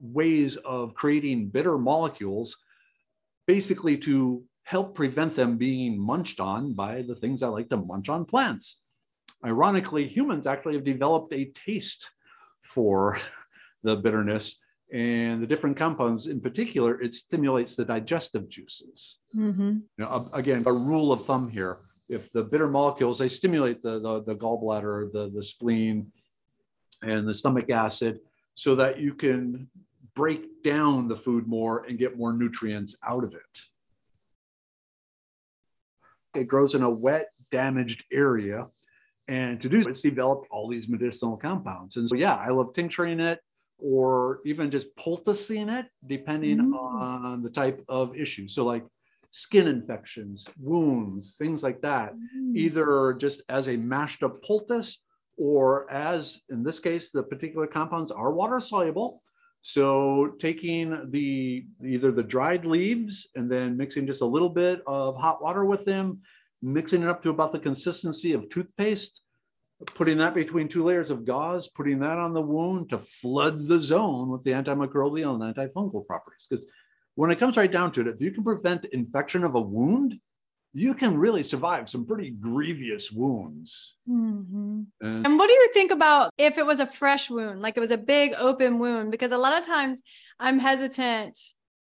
[0.00, 2.56] ways of creating bitter molecules
[3.46, 8.08] basically to help prevent them being munched on by the things I like to munch
[8.08, 8.82] on plants.
[9.44, 12.08] Ironically, humans actually have developed a taste
[12.74, 13.18] for
[13.82, 14.58] the bitterness
[14.92, 19.18] and the different compounds in particular, it stimulates the digestive juices.
[19.36, 19.68] Mm-hmm.
[19.68, 21.76] You know, again, a rule of thumb here,
[22.08, 26.10] if the bitter molecules, they stimulate the, the, the gallbladder, the, the spleen,
[27.02, 28.18] and the stomach acid
[28.56, 29.68] so that you can
[30.14, 33.60] break down the food more and get more nutrients out of it.
[36.34, 38.66] It grows in a wet, damaged area.
[39.28, 41.96] And to do so, it's developed all these medicinal compounds.
[41.96, 43.40] And so, yeah, I love tincturing it
[43.78, 46.74] or even just poulticing it, depending Mm.
[46.74, 48.46] on the type of issue.
[48.48, 48.84] So, like
[49.30, 52.14] skin infections, wounds, things like that,
[52.54, 55.02] either just as a mashed up poultice
[55.36, 59.22] or as in this case, the particular compounds are water soluble.
[59.62, 65.16] So taking the either the dried leaves and then mixing just a little bit of
[65.16, 66.20] hot water with them,
[66.62, 69.20] mixing it up to about the consistency of toothpaste,
[69.94, 73.80] putting that between two layers of gauze, putting that on the wound to flood the
[73.80, 76.46] zone with the antimicrobial and antifungal properties.
[76.48, 76.66] Because
[77.14, 80.18] when it comes right down to it, if you can prevent infection of a wound,
[80.72, 83.96] you can really survive some pretty grievous wounds.
[84.08, 84.82] Mm-hmm.
[85.02, 87.80] And, and what do you think about if it was a fresh wound, like it
[87.80, 89.10] was a big open wound?
[89.10, 90.02] Because a lot of times
[90.38, 91.38] I'm hesitant.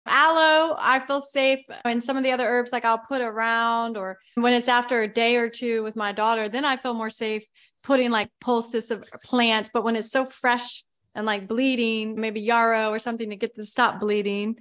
[0.07, 1.61] Aloe, I feel safe.
[1.85, 5.13] And some of the other herbs, like I'll put around, or when it's after a
[5.13, 7.45] day or two with my daughter, then I feel more safe
[7.83, 9.71] putting like poultice of plants.
[9.75, 10.85] But when it's so fresh
[11.17, 14.57] and like bleeding, maybe yarrow or something to get to stop bleeding,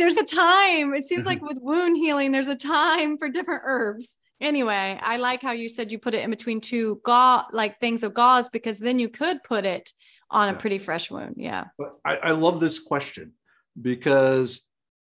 [0.00, 0.94] there's a time.
[0.94, 1.48] It seems like mm-hmm.
[1.48, 4.16] with wound healing, there's a time for different herbs.
[4.40, 8.02] Anyway, I like how you said you put it in between two gauze, like things
[8.02, 9.92] of gauze, because then you could put it
[10.30, 11.34] on a pretty fresh wound.
[11.36, 11.66] Yeah.
[11.76, 13.32] But I, I love this question
[13.80, 14.62] because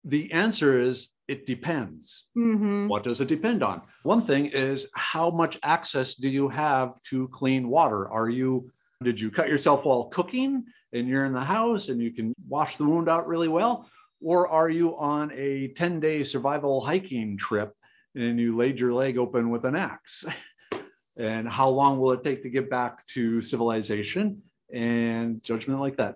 [0.04, 2.26] the answer is it depends.
[2.36, 2.88] Mm-hmm.
[2.88, 3.84] What does it depend on?
[4.02, 8.10] One thing is how much access do you have to clean water?
[8.10, 8.72] Are you
[9.04, 12.78] did you cut yourself while cooking and you're in the house and you can wash
[12.78, 13.88] the wound out really well?
[14.22, 17.74] Or are you on a 10 day survival hiking trip
[18.16, 20.26] and you laid your leg open with an axe?
[21.18, 24.42] and how long will it take to get back to civilization
[24.74, 26.16] and judgment like that?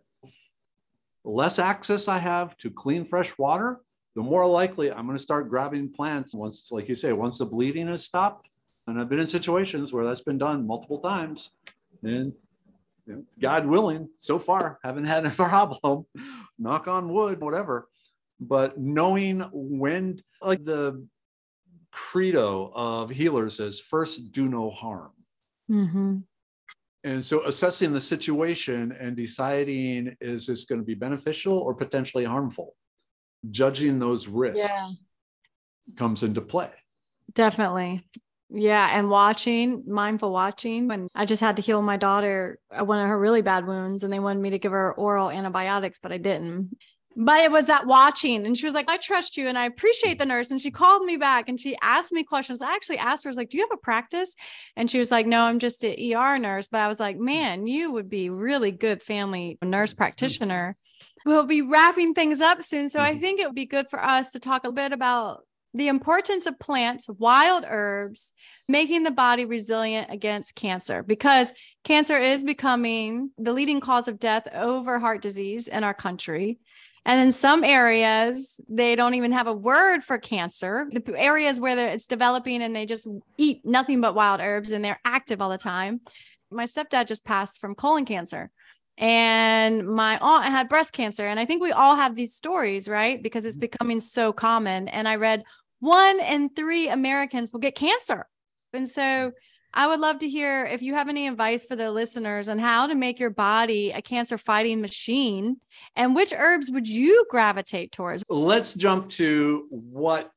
[1.24, 3.80] The less access I have to clean fresh water,
[4.16, 7.46] the more likely I'm going to start grabbing plants once, like you say, once the
[7.46, 8.50] bleeding has stopped.
[8.88, 11.52] And I've been in situations where that's been done multiple times.
[12.04, 12.34] And
[13.42, 16.06] God willing, so far haven't had a problem.
[16.60, 17.88] Knock on wood, whatever
[18.40, 21.06] but knowing when, like the
[21.92, 25.12] credo of healers is first do no harm.
[25.70, 26.18] Mm-hmm.
[27.06, 32.24] And so assessing the situation and deciding is this going to be beneficial or potentially
[32.24, 32.76] harmful,
[33.52, 34.90] judging those risks yeah.
[35.98, 36.72] comes into play.
[37.34, 38.08] Definitely.
[38.50, 38.98] Yeah.
[38.98, 40.88] And watching, mindful watching.
[40.88, 44.04] When I just had to heal my daughter uh, one of her really bad wounds,
[44.04, 46.78] and they wanted me to give her oral antibiotics, but I didn't
[47.16, 50.18] but it was that watching and she was like i trust you and i appreciate
[50.18, 52.62] the nurse and she called me back and she asked me questions.
[52.62, 54.36] I actually asked her I was like do you have a practice?
[54.76, 57.68] And she was like no i'm just an er nurse but i was like man
[57.68, 60.76] you would be really good family nurse practitioner
[61.26, 62.90] we'll be wrapping things up soon.
[62.90, 63.22] So i mm-hmm.
[63.22, 66.60] think it would be good for us to talk a bit about the importance of
[66.60, 68.32] plants wild herbs
[68.70, 71.52] making the body resilient against cancer because
[71.84, 76.60] cancer is becoming the leading cause of death over heart disease in our country
[77.06, 80.90] and in some areas, they don't even have a word for cancer.
[80.92, 85.00] The areas where it's developing and they just eat nothing but wild herbs and they're
[85.04, 86.02] active all the time.
[86.50, 88.52] My stepdad just passed from colon cancer
[88.98, 91.28] and my aunt had breast cancer.
[91.28, 93.22] And I think we all have these stories, right?
[93.22, 93.62] Because it's mm-hmm.
[93.62, 94.88] becoming so common.
[94.88, 95.44] And I read
[95.80, 98.28] one in three Americans will get cancer.
[98.72, 99.34] And so
[99.76, 102.86] I would love to hear if you have any advice for the listeners on how
[102.86, 105.58] to make your body a cancer fighting machine
[105.96, 108.24] and which herbs would you gravitate towards?
[108.30, 110.30] Let's jump to what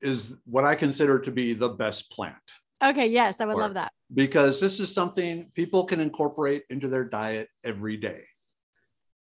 [0.00, 2.36] is what I consider to be the best plant.
[2.82, 3.92] Okay, yes, I would or, love that.
[4.14, 8.22] Because this is something people can incorporate into their diet every day.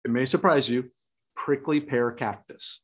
[0.04, 0.92] It may surprise you
[1.36, 2.82] prickly pear cactus.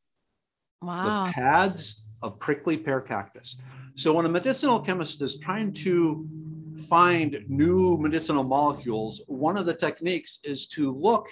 [0.82, 1.28] Wow.
[1.28, 3.58] The pads of prickly pear cactus.
[3.96, 6.28] So when a medicinal chemist is trying to
[6.82, 11.28] find new medicinal molecules, one of the techniques is to look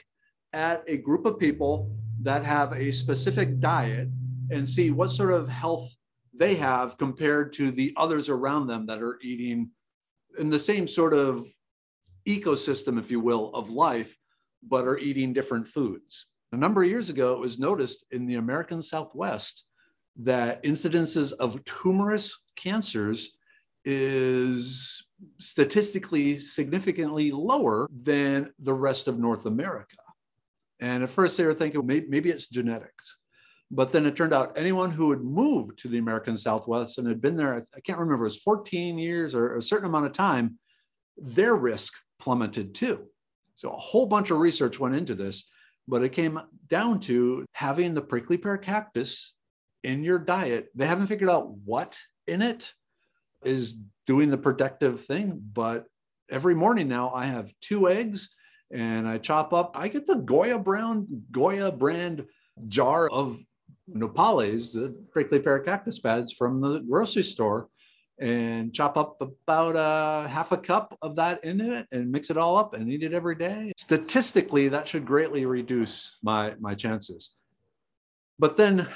[0.53, 4.09] at a group of people that have a specific diet
[4.51, 5.95] and see what sort of health
[6.33, 9.69] they have compared to the others around them that are eating
[10.37, 11.45] in the same sort of
[12.25, 14.17] ecosystem, if you will, of life,
[14.67, 16.27] but are eating different foods.
[16.51, 19.65] A number of years ago, it was noticed in the American Southwest
[20.17, 23.31] that incidences of tumorous cancers
[23.85, 25.05] is
[25.39, 29.97] statistically significantly lower than the rest of North America.
[30.79, 33.17] And at first they were thinking maybe, it's genetics.
[33.71, 37.21] But then it turned out anyone who had moved to the American Southwest and had
[37.21, 40.57] been there, I can't remember, it was 14 years or a certain amount of time,
[41.17, 43.07] their risk plummeted too.
[43.55, 45.49] So a whole bunch of research went into this,
[45.87, 49.35] but it came down to having the prickly pear cactus
[49.83, 50.69] in your diet.
[50.75, 52.73] They haven't figured out what in it
[53.43, 53.77] is
[54.09, 55.39] doing the protective thing.
[55.53, 55.85] But
[56.31, 58.29] every morning now, I have two eggs
[58.73, 59.69] and I chop up.
[59.75, 62.25] I get the Goya Brown Goya brand
[62.67, 63.37] jar of
[63.87, 67.69] nopales, the prickly pear cactus pads from the grocery store.
[68.19, 72.37] and chop up about a half a cup of that into it and mix it
[72.37, 73.71] all up and eat it every day.
[73.77, 77.37] Statistically, that should greatly reduce my, my chances.
[78.37, 78.87] But then,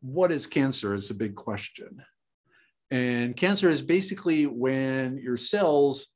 [0.00, 2.02] what is cancer is the big question.
[2.90, 6.08] And cancer is basically when your cells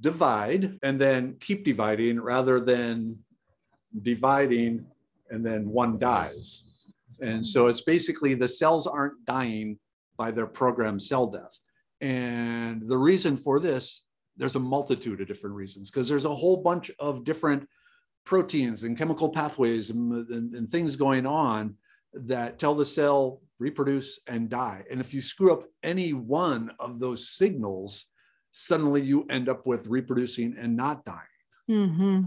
[0.00, 3.18] divide and then keep dividing rather than
[4.02, 4.86] dividing
[5.30, 6.70] and then one dies.
[7.20, 9.78] And so it's basically the cells aren't dying
[10.16, 11.58] by their programmed cell death.
[12.00, 14.02] And the reason for this,
[14.36, 17.68] there's a multitude of different reasons because there's a whole bunch of different
[18.24, 21.76] proteins and chemical pathways and, and, and, things going on
[22.14, 24.84] that tell the cell reproduce and die.
[24.90, 28.06] And if you screw up any one of those signals,
[28.50, 31.38] suddenly you end up with reproducing and not dying.
[31.70, 32.24] Mm-hmm.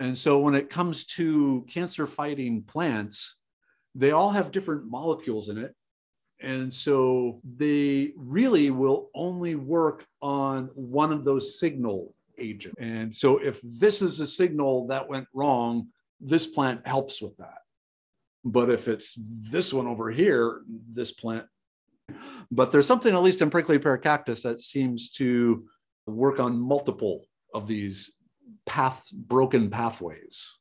[0.00, 3.36] And so when it comes to cancer fighting plants,
[3.94, 5.74] they all have different molecules in it.
[6.42, 12.76] And so they really will only work on one of those signal agents.
[12.80, 15.88] And so if this is a signal that went wrong,
[16.20, 17.60] this plant helps with that.
[18.44, 20.62] But if it's this one over here,
[20.92, 21.46] this plant,
[22.50, 25.66] but there's something, at least in prickly pear cactus, that seems to
[26.06, 28.12] work on multiple of these
[28.66, 30.58] path broken pathways.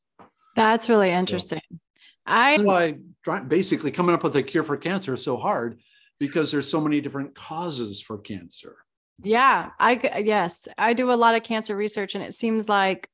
[0.56, 1.62] That's really interesting.
[1.70, 1.78] So,
[2.26, 5.80] I that's why basically coming up with a cure for cancer is so hard
[6.20, 8.78] because there's so many different causes for cancer.
[9.24, 13.10] Yeah, I yes, I do a lot of cancer research and it seems like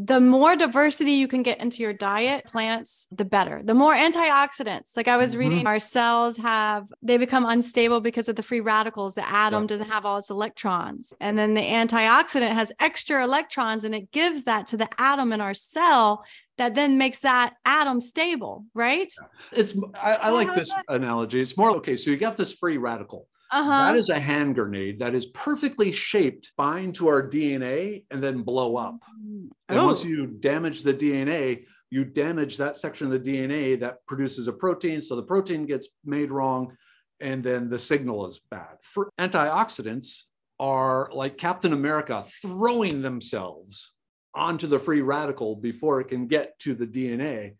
[0.00, 3.60] the more diversity you can get into your diet, plants, the better.
[3.64, 4.96] The more antioxidants.
[4.96, 5.40] Like I was mm-hmm.
[5.40, 9.16] reading, our cells have, they become unstable because of the free radicals.
[9.16, 9.66] The atom yeah.
[9.66, 11.12] doesn't have all its electrons.
[11.20, 15.40] And then the antioxidant has extra electrons and it gives that to the atom in
[15.40, 16.24] our cell
[16.58, 19.12] that then makes that atom stable, right?
[19.50, 21.40] It's, I, I like this analogy.
[21.40, 21.96] It's more okay.
[21.96, 23.26] So you got this free radical.
[23.50, 23.70] Uh-huh.
[23.70, 28.42] That is a hand grenade that is perfectly shaped, bind to our DNA, and then
[28.42, 28.98] blow up.
[29.24, 29.48] Mm.
[29.68, 29.86] And oh.
[29.86, 34.52] once you damage the DNA, you damage that section of the DNA that produces a
[34.52, 35.00] protein.
[35.00, 36.76] So the protein gets made wrong,
[37.20, 38.76] and then the signal is bad.
[38.82, 40.24] For antioxidants
[40.60, 43.94] are like Captain America throwing themselves
[44.34, 47.56] onto the free radical before it can get to the DNA.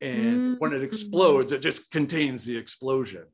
[0.00, 0.54] And mm-hmm.
[0.58, 3.24] when it explodes, it just contains the explosion.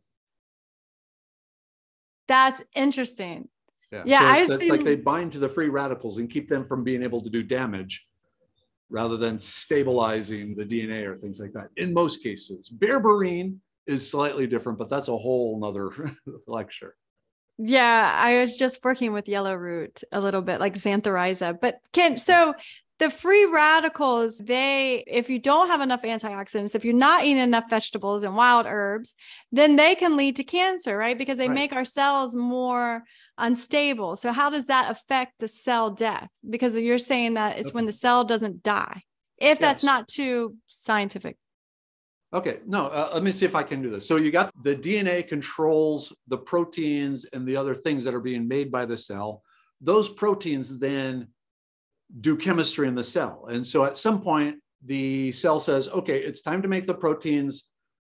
[2.28, 3.48] That's interesting.
[3.92, 6.66] Yeah, yeah so it's, it's like they bind to the free radicals and keep them
[6.66, 8.06] from being able to do damage
[8.90, 11.68] rather than stabilizing the DNA or things like that.
[11.76, 13.56] In most cases, berberine
[13.86, 15.90] is slightly different, but that's a whole nother
[16.46, 16.96] lecture.
[17.56, 21.60] Yeah, I was just working with yellow root a little bit, like xanthorhiza.
[21.60, 22.54] But can so
[22.98, 27.68] the free radicals, they, if you don't have enough antioxidants, if you're not eating enough
[27.68, 29.16] vegetables and wild herbs,
[29.50, 31.18] then they can lead to cancer, right?
[31.18, 31.54] Because they right.
[31.54, 33.02] make our cells more
[33.36, 34.14] unstable.
[34.14, 36.28] So, how does that affect the cell death?
[36.48, 37.74] Because you're saying that it's okay.
[37.74, 39.02] when the cell doesn't die,
[39.38, 39.60] if yes.
[39.60, 41.36] that's not too scientific.
[42.32, 44.06] Okay, no, uh, let me see if I can do this.
[44.06, 48.46] So, you got the DNA controls the proteins and the other things that are being
[48.46, 49.42] made by the cell.
[49.80, 51.28] Those proteins then
[52.20, 53.46] do chemistry in the cell.
[53.48, 57.64] And so at some point, the cell says, okay, it's time to make the proteins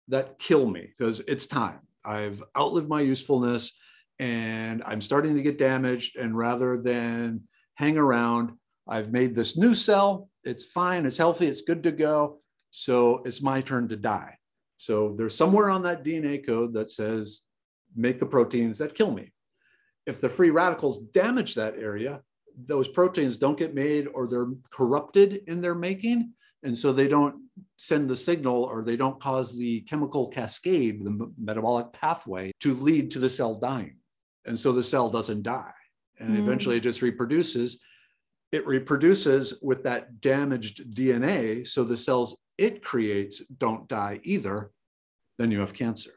[0.09, 1.81] that kill me because it's time.
[2.05, 3.73] I've outlived my usefulness
[4.19, 6.17] and I'm starting to get damaged.
[6.17, 7.43] And rather than
[7.75, 8.53] hang around,
[8.89, 10.29] I've made this new cell.
[10.45, 12.41] It's fine, it's healthy, it's good to go.
[12.71, 14.37] So it's my turn to die.
[14.79, 17.43] So there's somewhere on that DNA code that says,
[17.95, 19.33] make the proteins that kill me.
[20.07, 22.23] If the free radicals damage that area,
[22.67, 26.33] those proteins don't get made or they're corrupted in their making.
[26.63, 27.37] And so they don't
[27.77, 33.11] send the signal or they don't cause the chemical cascade, the metabolic pathway to lead
[33.13, 33.97] to the cell dying.
[34.45, 35.73] And so the cell doesn't die.
[36.19, 36.39] And mm.
[36.39, 37.81] eventually it just reproduces.
[38.53, 41.67] It reproduces with that damaged DNA.
[41.67, 44.71] So the cells it creates don't die either.
[45.39, 46.13] Then you have cancer.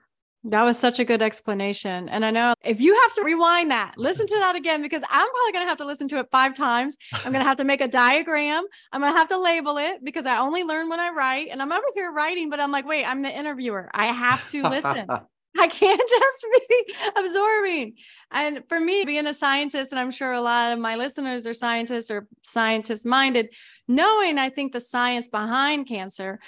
[0.45, 2.09] That was such a good explanation.
[2.09, 5.27] And I know if you have to rewind that, listen to that again, because I'm
[5.27, 6.97] probably going to have to listen to it five times.
[7.13, 8.65] I'm going to have to make a diagram.
[8.91, 11.47] I'm going to have to label it because I only learn when I write.
[11.49, 13.89] And I'm over here writing, but I'm like, wait, I'm the interviewer.
[13.93, 15.07] I have to listen.
[15.57, 17.95] I can't just be absorbing.
[18.31, 21.53] And for me, being a scientist, and I'm sure a lot of my listeners are
[21.53, 23.49] scientists or scientist minded,
[23.87, 26.39] knowing I think the science behind cancer,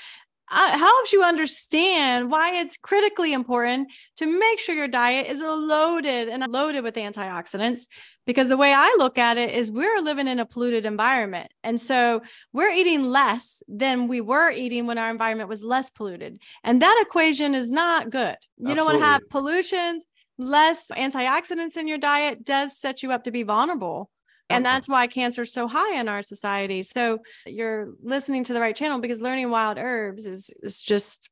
[0.52, 6.30] uh, helps you understand why it's critically important to make sure your diet is loaded
[6.30, 7.88] and loaded with antioxidants.
[8.26, 11.52] Because the way I look at it is we're living in a polluted environment.
[11.64, 12.24] And so
[12.54, 16.39] we're eating less than we were eating when our environment was less polluted.
[16.64, 18.38] And that equation is not good.
[18.58, 18.76] You Absolutely.
[18.76, 20.06] don't want to have pollutions
[20.38, 24.10] less antioxidants in your diet does set you up to be vulnerable.
[24.50, 26.84] And that's why cancer is so high in our society.
[26.84, 31.30] So you're listening to the right channel because learning wild herbs is, is just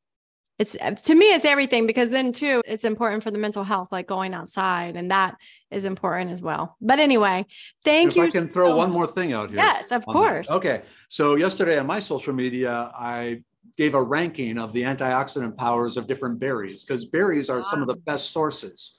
[0.60, 3.92] it's uh, to me it's everything because then too it's important for the mental health
[3.92, 5.36] like going outside and that
[5.72, 7.46] is important as well but anyway
[7.84, 10.56] thank if you i can throw one more thing out here yes of course that.
[10.56, 13.42] okay so yesterday on my social media i
[13.76, 17.64] gave a ranking of the antioxidant powers of different berries because berries are wow.
[17.64, 18.94] some of the best sources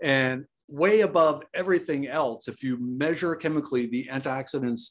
[0.00, 4.90] and way above everything else if you measure chemically the antioxidants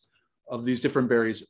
[0.50, 1.48] of these different berries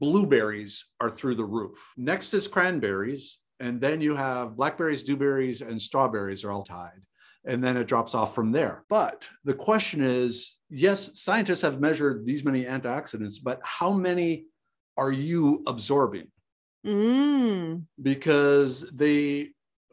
[0.00, 5.80] blueberries are through the roof next is cranberries and then you have blackberries, dewberries, and
[5.80, 7.00] strawberries are all tied.
[7.44, 8.84] And then it drops off from there.
[8.90, 14.46] But the question is yes, scientists have measured these many antioxidants, but how many
[14.96, 16.26] are you absorbing?
[16.84, 17.84] Mm.
[18.00, 19.50] Because they,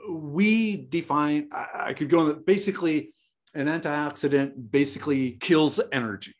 [0.09, 3.13] we define, I, I could go on, basically,
[3.53, 6.33] an antioxidant basically kills energy.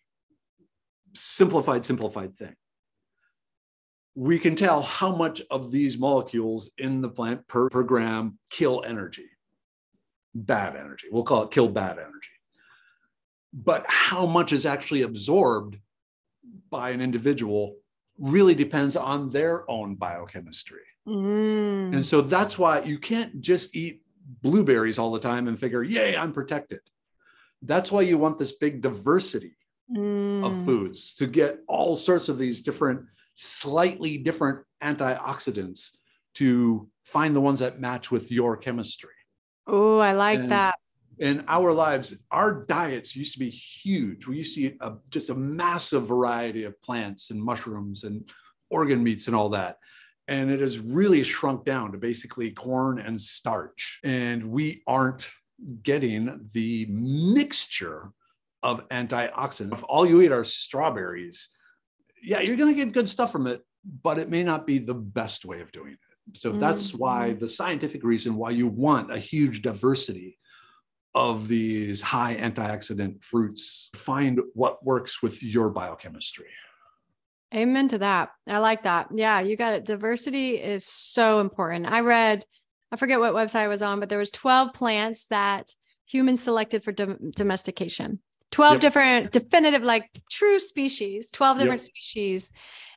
[1.16, 2.55] Simplified, simplified thing
[4.20, 8.84] we can tell how much of these molecules in the plant per, per gram kill
[8.86, 9.30] energy,
[10.36, 11.07] bad energy.
[11.10, 12.28] We'll call it kill bad energy.
[13.53, 15.78] But how much is actually absorbed
[16.70, 17.78] by an individual
[18.18, 20.82] really depends on their own biochemistry.
[21.07, 21.95] Mm.
[21.95, 24.03] And so that's why you can't just eat
[24.41, 26.82] blueberries all the time and figure, yay, I'm protected.
[27.62, 29.57] That's why you want this big diversity
[29.95, 30.45] mm.
[30.45, 33.01] of foods to get all sorts of these different
[33.36, 35.91] slightly different antioxidants
[36.36, 39.14] to find the ones that match with your chemistry.
[39.66, 40.76] Oh, I like and that.
[41.20, 44.26] In our lives, our diets used to be huge.
[44.26, 48.30] We used to eat a, just a massive variety of plants and mushrooms and
[48.70, 49.78] organ meats and all that.
[50.28, 53.99] And it has really shrunk down to basically corn and starch.
[54.03, 55.28] And we aren't
[55.84, 58.12] getting the mixture
[58.64, 59.74] of antioxidants.
[59.74, 61.49] If all you eat are strawberries,
[62.22, 63.62] yeah, you're going to get good stuff from it,
[64.03, 65.99] but it may not be the best way of doing it.
[66.39, 66.60] So mm-hmm.
[66.60, 70.38] that's why the scientific reason why you want a huge diversity
[71.16, 73.89] of these high antioxidant fruits.
[73.95, 76.47] Find what works with your biochemistry.
[77.53, 78.30] Amen to that.
[78.47, 79.07] I like that.
[79.12, 79.86] Yeah, you got it.
[79.86, 81.88] Diversity is so important.
[81.88, 82.45] I read,
[82.92, 85.74] I forget what website I was on, but there was 12 plants that
[86.06, 88.20] humans selected for domestication.
[88.52, 88.82] 12 yep.
[88.82, 91.88] different definitive like true species 12 different yep.
[91.88, 92.54] species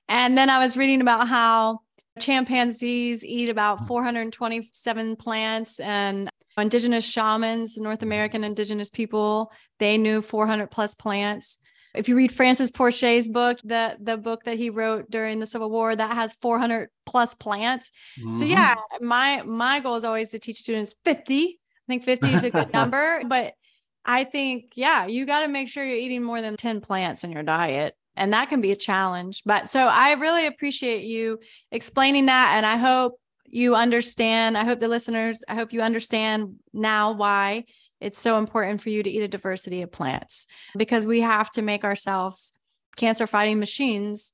[0.09, 1.81] and then i was reading about how
[2.19, 3.87] chimpanzees eat about mm.
[3.87, 11.59] 427 plants and indigenous shamans north american indigenous people they knew 400 plus plants
[11.95, 15.71] if you read Francis Porcher's book the the book that he wrote during the civil
[15.71, 18.35] war that has 400 plus plants mm-hmm.
[18.35, 22.45] so yeah my my goal is always to teach students 50 i think 50 is
[22.45, 23.55] a good number but
[24.05, 27.33] I think, yeah, you got to make sure you're eating more than 10 plants in
[27.33, 27.95] your diet.
[28.17, 29.43] And that can be a challenge.
[29.47, 31.39] But so I really appreciate you
[31.71, 32.55] explaining that.
[32.57, 34.59] And I hope you understand.
[34.59, 37.65] I hope the listeners, I hope you understand now why
[38.03, 40.47] it's so important for you to eat a diversity of plants
[40.77, 42.53] because we have to make ourselves
[42.97, 44.33] cancer fighting machines.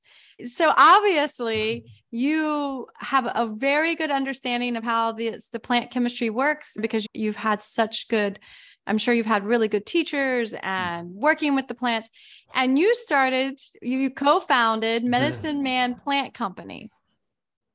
[0.53, 6.75] So obviously, you have a very good understanding of how the, the plant chemistry works
[6.79, 8.39] because you've had such good
[8.87, 12.09] I'm sure you've had really good teachers and working with the plants.
[12.55, 15.11] And you started, you co founded mm-hmm.
[15.11, 16.89] Medicine Man Plant Company.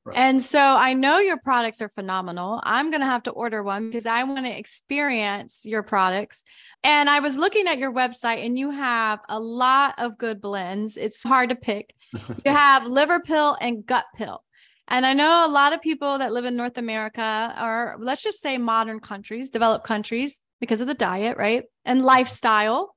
[0.05, 0.17] Right.
[0.17, 2.61] And so I know your products are phenomenal.
[2.63, 6.43] I'm going to have to order one because I want to experience your products.
[6.83, 10.95] And I was looking at your website and you have a lot of good blends.
[10.95, 11.95] It's hard to pick.
[12.13, 14.43] you have liver pill and gut pill.
[14.87, 18.41] And I know a lot of people that live in North America or let's just
[18.41, 21.63] say modern countries, developed countries, because of the diet, right?
[21.83, 22.95] And lifestyle.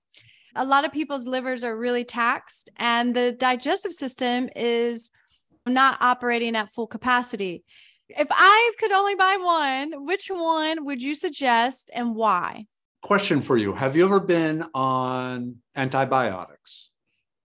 [0.54, 5.11] A lot of people's livers are really taxed, and the digestive system is
[5.69, 7.64] not operating at full capacity.
[8.09, 12.66] If I could only buy one, which one would you suggest and why?
[13.03, 16.91] Question for you Have you ever been on antibiotics?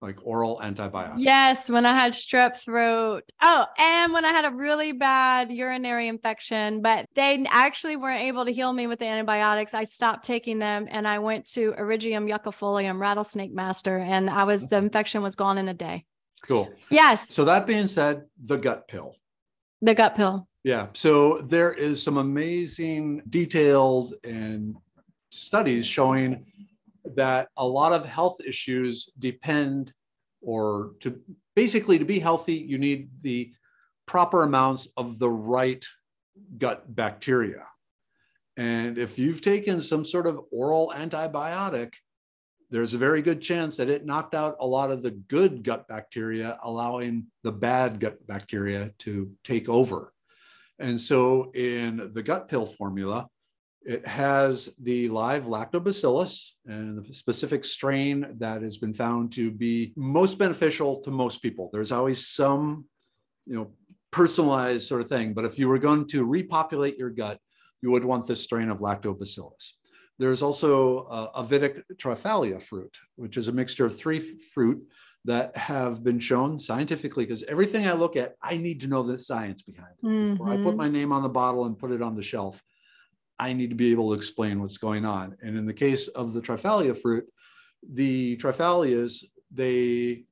[0.03, 1.21] like oral antibiotics.
[1.21, 3.23] Yes, when I had strep throat.
[3.41, 8.43] Oh, and when I had a really bad urinary infection, but they actually weren't able
[8.45, 9.73] to heal me with the antibiotics.
[9.73, 14.67] I stopped taking them and I went to Eryngium yuccifolium rattlesnake master and I was
[14.67, 16.05] the infection was gone in a day.
[16.43, 16.73] Cool.
[16.89, 17.29] Yes.
[17.29, 19.15] So that being said, the gut pill.
[19.81, 20.47] The gut pill.
[20.63, 20.87] Yeah.
[20.93, 24.75] So there is some amazing detailed and
[25.31, 26.45] studies showing
[27.15, 29.93] that a lot of health issues depend
[30.41, 31.19] or to
[31.55, 33.51] basically to be healthy you need the
[34.05, 35.85] proper amounts of the right
[36.57, 37.65] gut bacteria
[38.57, 41.93] And if you've taken some sort of oral antibiotic,
[42.73, 45.87] there's a very good chance that it knocked out a lot of the good gut
[45.87, 50.11] bacteria, allowing the bad gut bacteria to take over.
[50.79, 53.27] And so in the gut pill formula,
[53.83, 59.93] it has the live lactobacillus and the specific strain that has been found to be
[59.95, 61.69] most beneficial to most people.
[61.71, 62.85] There's always some,
[63.45, 63.71] you know,
[64.09, 67.37] personalized sort of thing, but if you were going to repopulate your gut,
[67.83, 69.73] you would want this strain of lactobacillus.
[70.19, 74.19] There's also uh, Ayurvedic triphala fruit, which is a mixture of three
[74.53, 74.83] fruit
[75.25, 79.17] that have been shown scientifically because everything I look at, I need to know the
[79.17, 80.05] science behind it.
[80.05, 80.31] Mm-hmm.
[80.33, 80.77] Before I put mm-hmm.
[80.77, 82.61] my name on the bottle and put it on the shelf,
[83.39, 85.35] I need to be able to explain what's going on.
[85.41, 87.25] And in the case of the triphala fruit,
[87.91, 90.25] the triphalas, they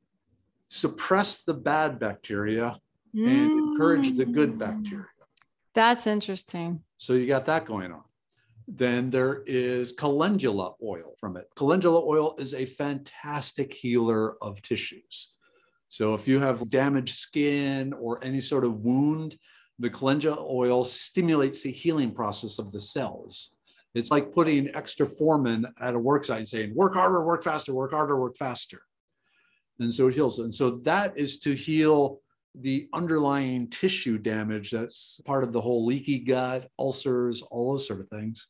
[0.67, 2.77] suppress the bad bacteria
[3.15, 3.27] mm.
[3.27, 5.05] and encourage the good bacteria.
[5.73, 6.84] That's interesting.
[6.97, 8.03] So you got that going on.
[8.74, 11.47] Then there is calendula oil from it.
[11.55, 15.34] Calendula oil is a fantastic healer of tissues.
[15.89, 19.38] So if you have damaged skin or any sort of wound,
[19.78, 23.57] the calendula oil stimulates the healing process of the cells.
[23.93, 27.91] It's like putting extra foreman at a work site saying, work harder, work faster, work
[27.91, 28.84] harder, work faster.
[29.80, 30.39] And so it heals.
[30.39, 32.22] And so that is to heal
[32.55, 37.99] the underlying tissue damage that's part of the whole leaky gut, ulcers, all those sort
[37.99, 38.47] of things.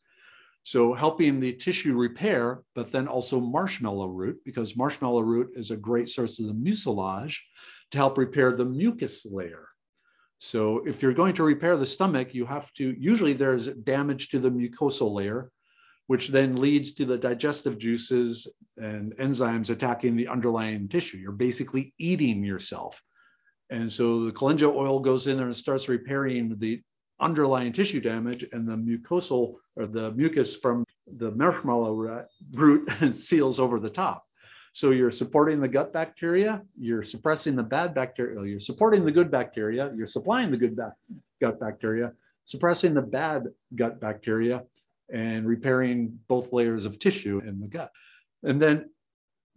[0.63, 5.77] So helping the tissue repair, but then also marshmallow root, because marshmallow root is a
[5.77, 7.41] great source of the mucilage
[7.91, 9.67] to help repair the mucus layer.
[10.37, 14.39] So if you're going to repair the stomach, you have to, usually there's damage to
[14.39, 15.51] the mucosal layer,
[16.07, 18.47] which then leads to the digestive juices
[18.77, 21.17] and enzymes attacking the underlying tissue.
[21.17, 23.01] You're basically eating yourself.
[23.69, 26.81] And so the calendula oil goes in there and starts repairing the
[27.21, 30.83] underlying tissue damage and the mucosal or the mucus from
[31.17, 34.25] the marshmallow root seals over the top.
[34.73, 39.29] So you're supporting the gut bacteria, you're suppressing the bad bacteria, you're supporting the good
[39.29, 40.79] bacteria, you're supplying the good
[41.41, 42.13] gut bacteria,
[42.45, 44.63] suppressing the bad gut bacteria,
[45.11, 47.91] and repairing both layers of tissue in the gut.
[48.43, 48.89] And then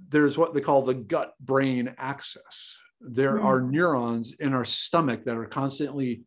[0.08, 2.80] there's what they call the gut brain axis.
[3.00, 3.44] There mm.
[3.44, 6.22] are neurons in our stomach that are constantly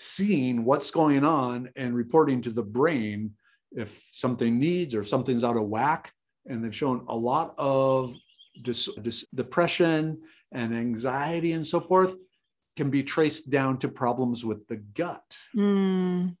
[0.00, 3.30] seeing what's going on and reporting to the brain
[3.72, 6.10] if something needs or something's out of whack.
[6.46, 8.16] And they've shown a lot of
[8.62, 10.18] dis- dis- depression
[10.52, 12.16] and anxiety and so forth
[12.78, 15.36] can be traced down to problems with the gut.
[15.54, 16.34] Mm.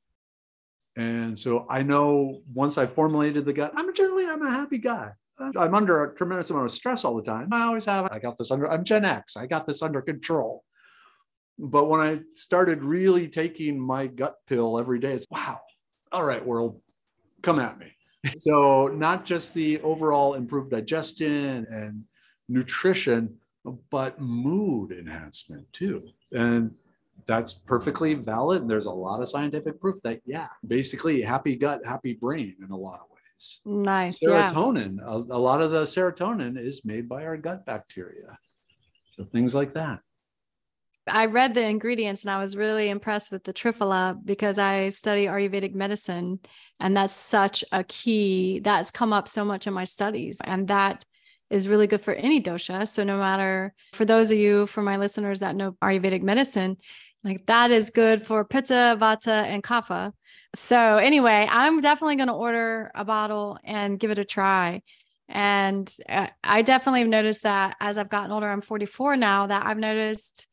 [0.96, 5.10] And so I know once I formulated the gut, I'm generally I'm a happy guy.
[5.38, 7.48] I'm under a tremendous amount of stress all the time.
[7.52, 8.10] I always have.
[8.10, 8.70] I got this under.
[8.70, 9.36] I'm Gen X.
[9.36, 10.64] I got this under control.
[11.62, 15.60] But when I started really taking my gut pill every day, it's wow,
[16.10, 16.80] all right, world,
[17.42, 17.92] come at me.
[18.38, 22.02] so, not just the overall improved digestion and
[22.48, 23.36] nutrition,
[23.90, 26.08] but mood enhancement too.
[26.32, 26.74] And
[27.26, 28.62] that's perfectly valid.
[28.62, 32.70] And there's a lot of scientific proof that, yeah, basically happy gut, happy brain in
[32.70, 33.60] a lot of ways.
[33.66, 34.22] Nice.
[34.22, 35.04] Serotonin, yeah.
[35.06, 38.38] a, a lot of the serotonin is made by our gut bacteria.
[39.16, 40.00] So, things like that.
[41.06, 45.26] I read the ingredients and I was really impressed with the triphala because I study
[45.26, 46.40] Ayurvedic medicine
[46.78, 51.04] and that's such a key that's come up so much in my studies and that
[51.48, 52.86] is really good for any dosha.
[52.88, 56.76] So no matter for those of you for my listeners that know Ayurvedic medicine,
[57.24, 60.12] like that is good for pitta, vata and kapha.
[60.54, 64.82] So anyway, I'm definitely going to order a bottle and give it a try.
[65.28, 69.64] And uh, I definitely have noticed that as I've gotten older, I'm 44 now, that
[69.64, 70.48] I've noticed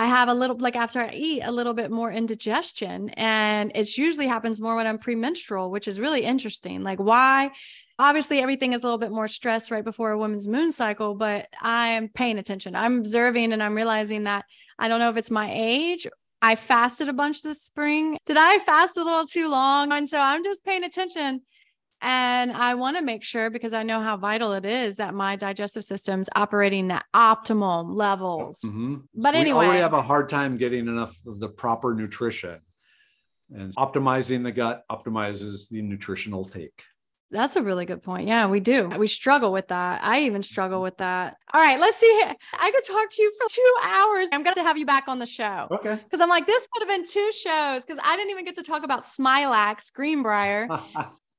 [0.00, 3.98] I have a little like after I eat a little bit more indigestion and it
[3.98, 6.82] usually happens more when I'm premenstrual, which is really interesting.
[6.82, 7.50] Like why
[7.98, 11.48] obviously everything is a little bit more stress right before a woman's moon cycle, but
[11.60, 12.74] I am paying attention.
[12.74, 14.46] I'm observing and I'm realizing that
[14.78, 16.06] I don't know if it's my age
[16.42, 18.16] I fasted a bunch this spring.
[18.24, 19.92] Did I fast a little too long?
[19.92, 21.42] And so I'm just paying attention
[22.02, 25.36] and I want to make sure because I know how vital it is that my
[25.36, 28.60] digestive system's operating at optimal levels.
[28.62, 28.96] Mm-hmm.
[29.14, 32.58] But anyway, we have a hard time getting enough of the proper nutrition.
[33.52, 36.84] And optimizing the gut optimizes the nutritional take.
[37.32, 38.26] That's a really good point.
[38.26, 38.88] Yeah, we do.
[38.88, 40.02] We struggle with that.
[40.02, 41.36] I even struggle with that.
[41.54, 42.22] All right, let's see.
[42.58, 44.30] I could talk to you for two hours.
[44.32, 45.68] I'm going to have you back on the show.
[45.70, 45.96] Okay.
[46.02, 48.62] Because I'm like, this could have been two shows because I didn't even get to
[48.62, 50.68] talk about Smilax, Greenbrier.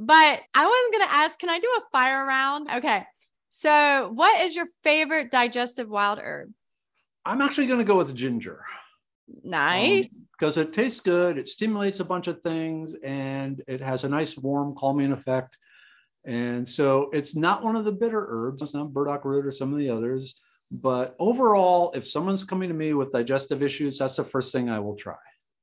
[0.00, 2.68] But I wasn't going to ask, can I do a fire round?
[2.76, 3.04] Okay.
[3.48, 6.52] So, what is your favorite digestive wild herb?
[7.24, 8.64] I'm actually going to go with ginger.
[9.42, 10.06] Nice.
[10.06, 14.08] Um, because it tastes good, it stimulates a bunch of things, and it has a
[14.08, 15.56] nice warm calming effect.
[16.24, 19.72] And so it's not one of the bitter herbs, it's not burdock root or some
[19.72, 20.40] of the others.
[20.80, 24.78] But overall, if someone's coming to me with digestive issues, that's the first thing I
[24.78, 25.16] will try.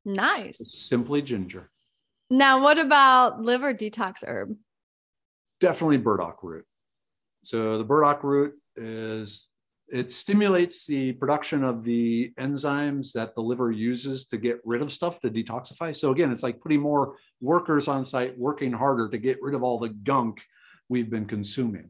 [0.03, 0.59] Nice.
[0.59, 1.69] It's simply ginger.
[2.29, 4.55] Now, what about liver detox herb?
[5.59, 6.65] Definitely burdock root.
[7.43, 9.47] So the burdock root is
[9.89, 14.91] it stimulates the production of the enzymes that the liver uses to get rid of
[14.91, 15.95] stuff to detoxify.
[15.95, 19.63] So again, it's like putting more workers on site working harder to get rid of
[19.63, 20.43] all the gunk
[20.89, 21.89] we've been consuming.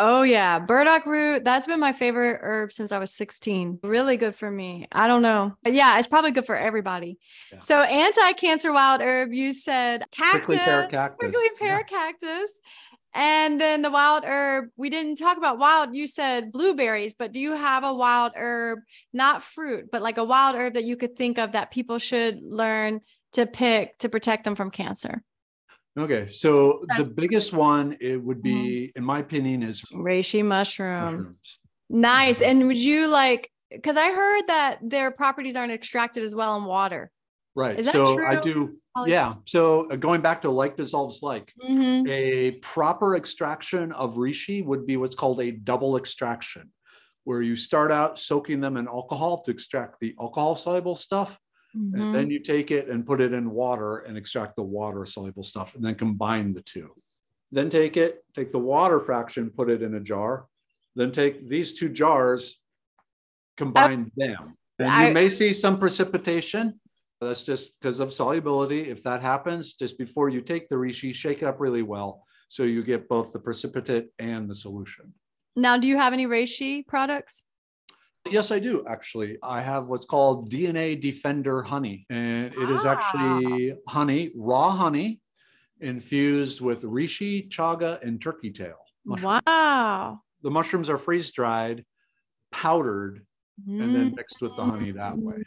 [0.00, 1.44] Oh yeah, burdock root.
[1.44, 3.80] That's been my favorite herb since I was 16.
[3.82, 4.86] Really good for me.
[4.92, 5.54] I don't know.
[5.64, 7.18] But yeah, it's probably good for everybody.
[7.52, 7.60] Yeah.
[7.60, 11.16] So anti-cancer wild herb, you said cactus, prickly pear cactus.
[11.18, 11.82] Prickly pear yeah.
[11.82, 12.60] cactus.
[13.12, 15.96] And then the wild herb, we didn't talk about wild.
[15.96, 18.78] You said blueberries, but do you have a wild herb,
[19.12, 22.40] not fruit, but like a wild herb that you could think of that people should
[22.40, 23.00] learn
[23.32, 25.24] to pick to protect them from cancer?
[25.98, 28.98] Okay, so That's the biggest one it would be, mm-hmm.
[28.98, 31.16] in my opinion, is reishi mushroom.
[31.16, 31.60] Mushrooms.
[31.90, 32.40] Nice.
[32.40, 33.50] And would you like?
[33.70, 37.10] Because I heard that their properties aren't extracted as well in water.
[37.56, 37.84] Right.
[37.84, 38.26] so true?
[38.26, 38.78] I do.
[39.06, 39.34] Yeah.
[39.46, 42.08] So uh, going back to like dissolves like, mm-hmm.
[42.08, 46.70] a proper extraction of reishi would be what's called a double extraction,
[47.24, 51.38] where you start out soaking them in alcohol to extract the alcohol soluble stuff.
[51.76, 52.00] Mm-hmm.
[52.00, 55.42] And then you take it and put it in water and extract the water soluble
[55.42, 56.90] stuff and then combine the two.
[57.50, 60.46] Then take it, take the water fraction, put it in a jar.
[60.96, 62.60] Then take these two jars,
[63.56, 64.54] combine them.
[64.78, 66.78] And I, you may see some precipitation.
[67.20, 68.90] That's just because of solubility.
[68.90, 72.62] If that happens, just before you take the reishi, shake it up really well so
[72.62, 75.12] you get both the precipitate and the solution.
[75.56, 77.44] Now, do you have any reishi products?
[78.30, 79.38] Yes, I do actually.
[79.42, 85.20] I have what's called DNA Defender honey, and it is actually honey, raw honey,
[85.80, 88.78] infused with reishi, chaga, and turkey tail.
[89.04, 90.20] Wow.
[90.42, 91.84] The mushrooms are freeze dried,
[92.52, 93.24] powdered,
[93.68, 93.82] mm.
[93.82, 95.42] and then mixed with the honey that way.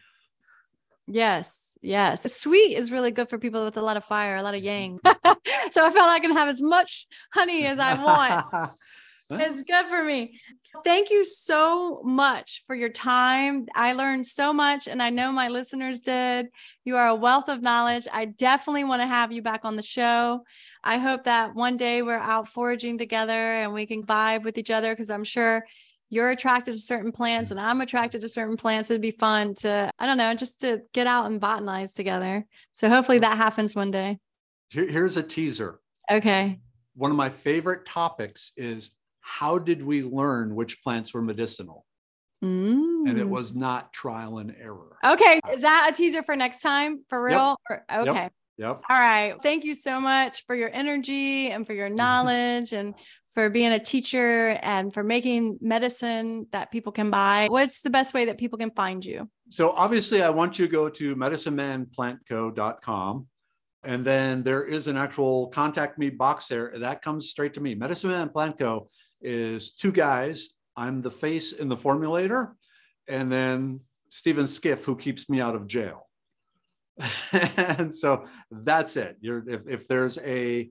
[1.07, 2.31] Yes, yes.
[2.33, 4.99] Sweet is really good for people with a lot of fire, a lot of yang.
[5.05, 8.71] so I felt I can have as much honey as I want.
[9.39, 10.39] it's good for me.
[10.83, 13.67] Thank you so much for your time.
[13.75, 16.47] I learned so much, and I know my listeners did.
[16.85, 18.07] You are a wealth of knowledge.
[18.11, 20.43] I definitely want to have you back on the show.
[20.83, 24.71] I hope that one day we're out foraging together and we can vibe with each
[24.71, 25.65] other because I'm sure
[26.09, 28.89] you're attracted to certain plants and I'm attracted to certain plants.
[28.89, 32.45] It'd be fun to, I don't know, just to get out and botanize together.
[32.73, 34.19] So hopefully that happens one day.
[34.69, 35.79] Here's a teaser.
[36.09, 36.59] Okay.
[36.95, 38.91] One of my favorite topics is
[39.21, 41.85] how did we learn which plants were medicinal?
[42.43, 43.07] Mm.
[43.07, 43.29] And it mm.
[43.29, 44.97] was not trial and error.
[45.03, 45.39] Okay.
[45.53, 47.05] Is that a teaser for next time?
[47.07, 47.55] For real?
[47.69, 47.69] Yep.
[47.69, 48.23] Or, okay.
[48.23, 48.33] Yep.
[48.57, 48.81] Yep.
[48.89, 49.35] All right.
[49.41, 52.93] Thank you so much for your energy and for your knowledge and
[53.33, 57.47] for being a teacher and for making medicine that people can buy.
[57.49, 59.29] What's the best way that people can find you?
[59.49, 63.27] So, obviously, I want you to go to medicinemanplantco.com
[63.83, 67.73] and then there is an actual contact me box there that comes straight to me.
[67.73, 68.89] Medicine Man Plant Co
[69.21, 70.49] is two guys.
[70.75, 72.53] I'm the face in the formulator,
[73.07, 76.07] and then Stephen Skiff, who keeps me out of jail.
[77.57, 79.17] and so that's it.
[79.21, 80.69] You're, if, if there's a,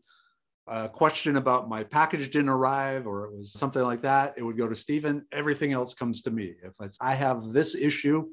[0.69, 4.59] a, question about my package didn't arrive or it was something like that, it would
[4.59, 5.27] go to Stephen.
[5.33, 6.55] Everything else comes to me.
[6.63, 8.29] If I have this issue,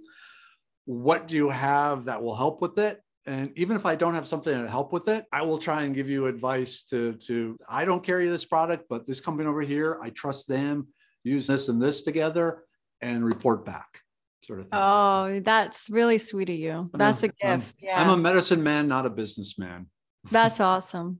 [0.85, 3.01] what do you have that will help with it?
[3.27, 5.93] And even if i don't have something to help with it i will try and
[5.93, 9.99] give you advice to to i don't carry this product but this company over here
[10.01, 10.87] i trust them
[11.23, 12.63] use this and this together
[13.01, 14.01] and report back
[14.47, 14.79] sort of thing.
[14.79, 16.89] oh so, that's really sweet of you.
[16.93, 18.01] That's a gift I'm, yeah.
[18.01, 19.87] I'm a medicine man not a businessman.
[20.31, 21.19] That's awesome.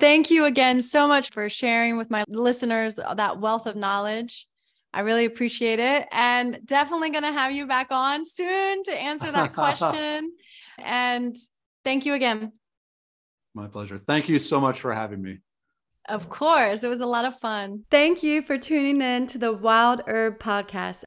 [0.00, 4.46] Thank you again so much for sharing with my listeners that wealth of knowledge.
[4.92, 9.30] I really appreciate it and definitely going to have you back on soon to answer
[9.30, 10.32] that question.
[10.78, 11.36] And
[11.84, 12.52] thank you again.
[13.54, 13.98] My pleasure.
[13.98, 15.38] Thank you so much for having me.
[16.08, 16.82] Of course.
[16.82, 17.84] It was a lot of fun.
[17.90, 21.04] Thank you for tuning in to the Wild Herb Podcast.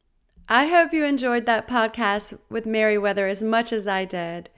[0.49, 4.49] I hope you enjoyed that podcast with Meriwether as much as I did.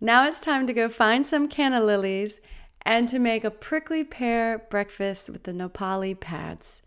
[0.00, 2.40] Now it's time to go find some canna lilies
[2.82, 6.82] and to make a prickly pear breakfast with the nopali pads.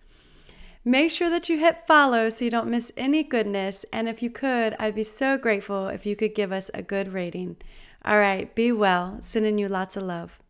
[0.83, 3.85] Make sure that you hit follow so you don't miss any goodness.
[3.93, 7.13] And if you could, I'd be so grateful if you could give us a good
[7.13, 7.57] rating.
[8.03, 9.19] All right, be well.
[9.21, 10.40] Sending you lots of love.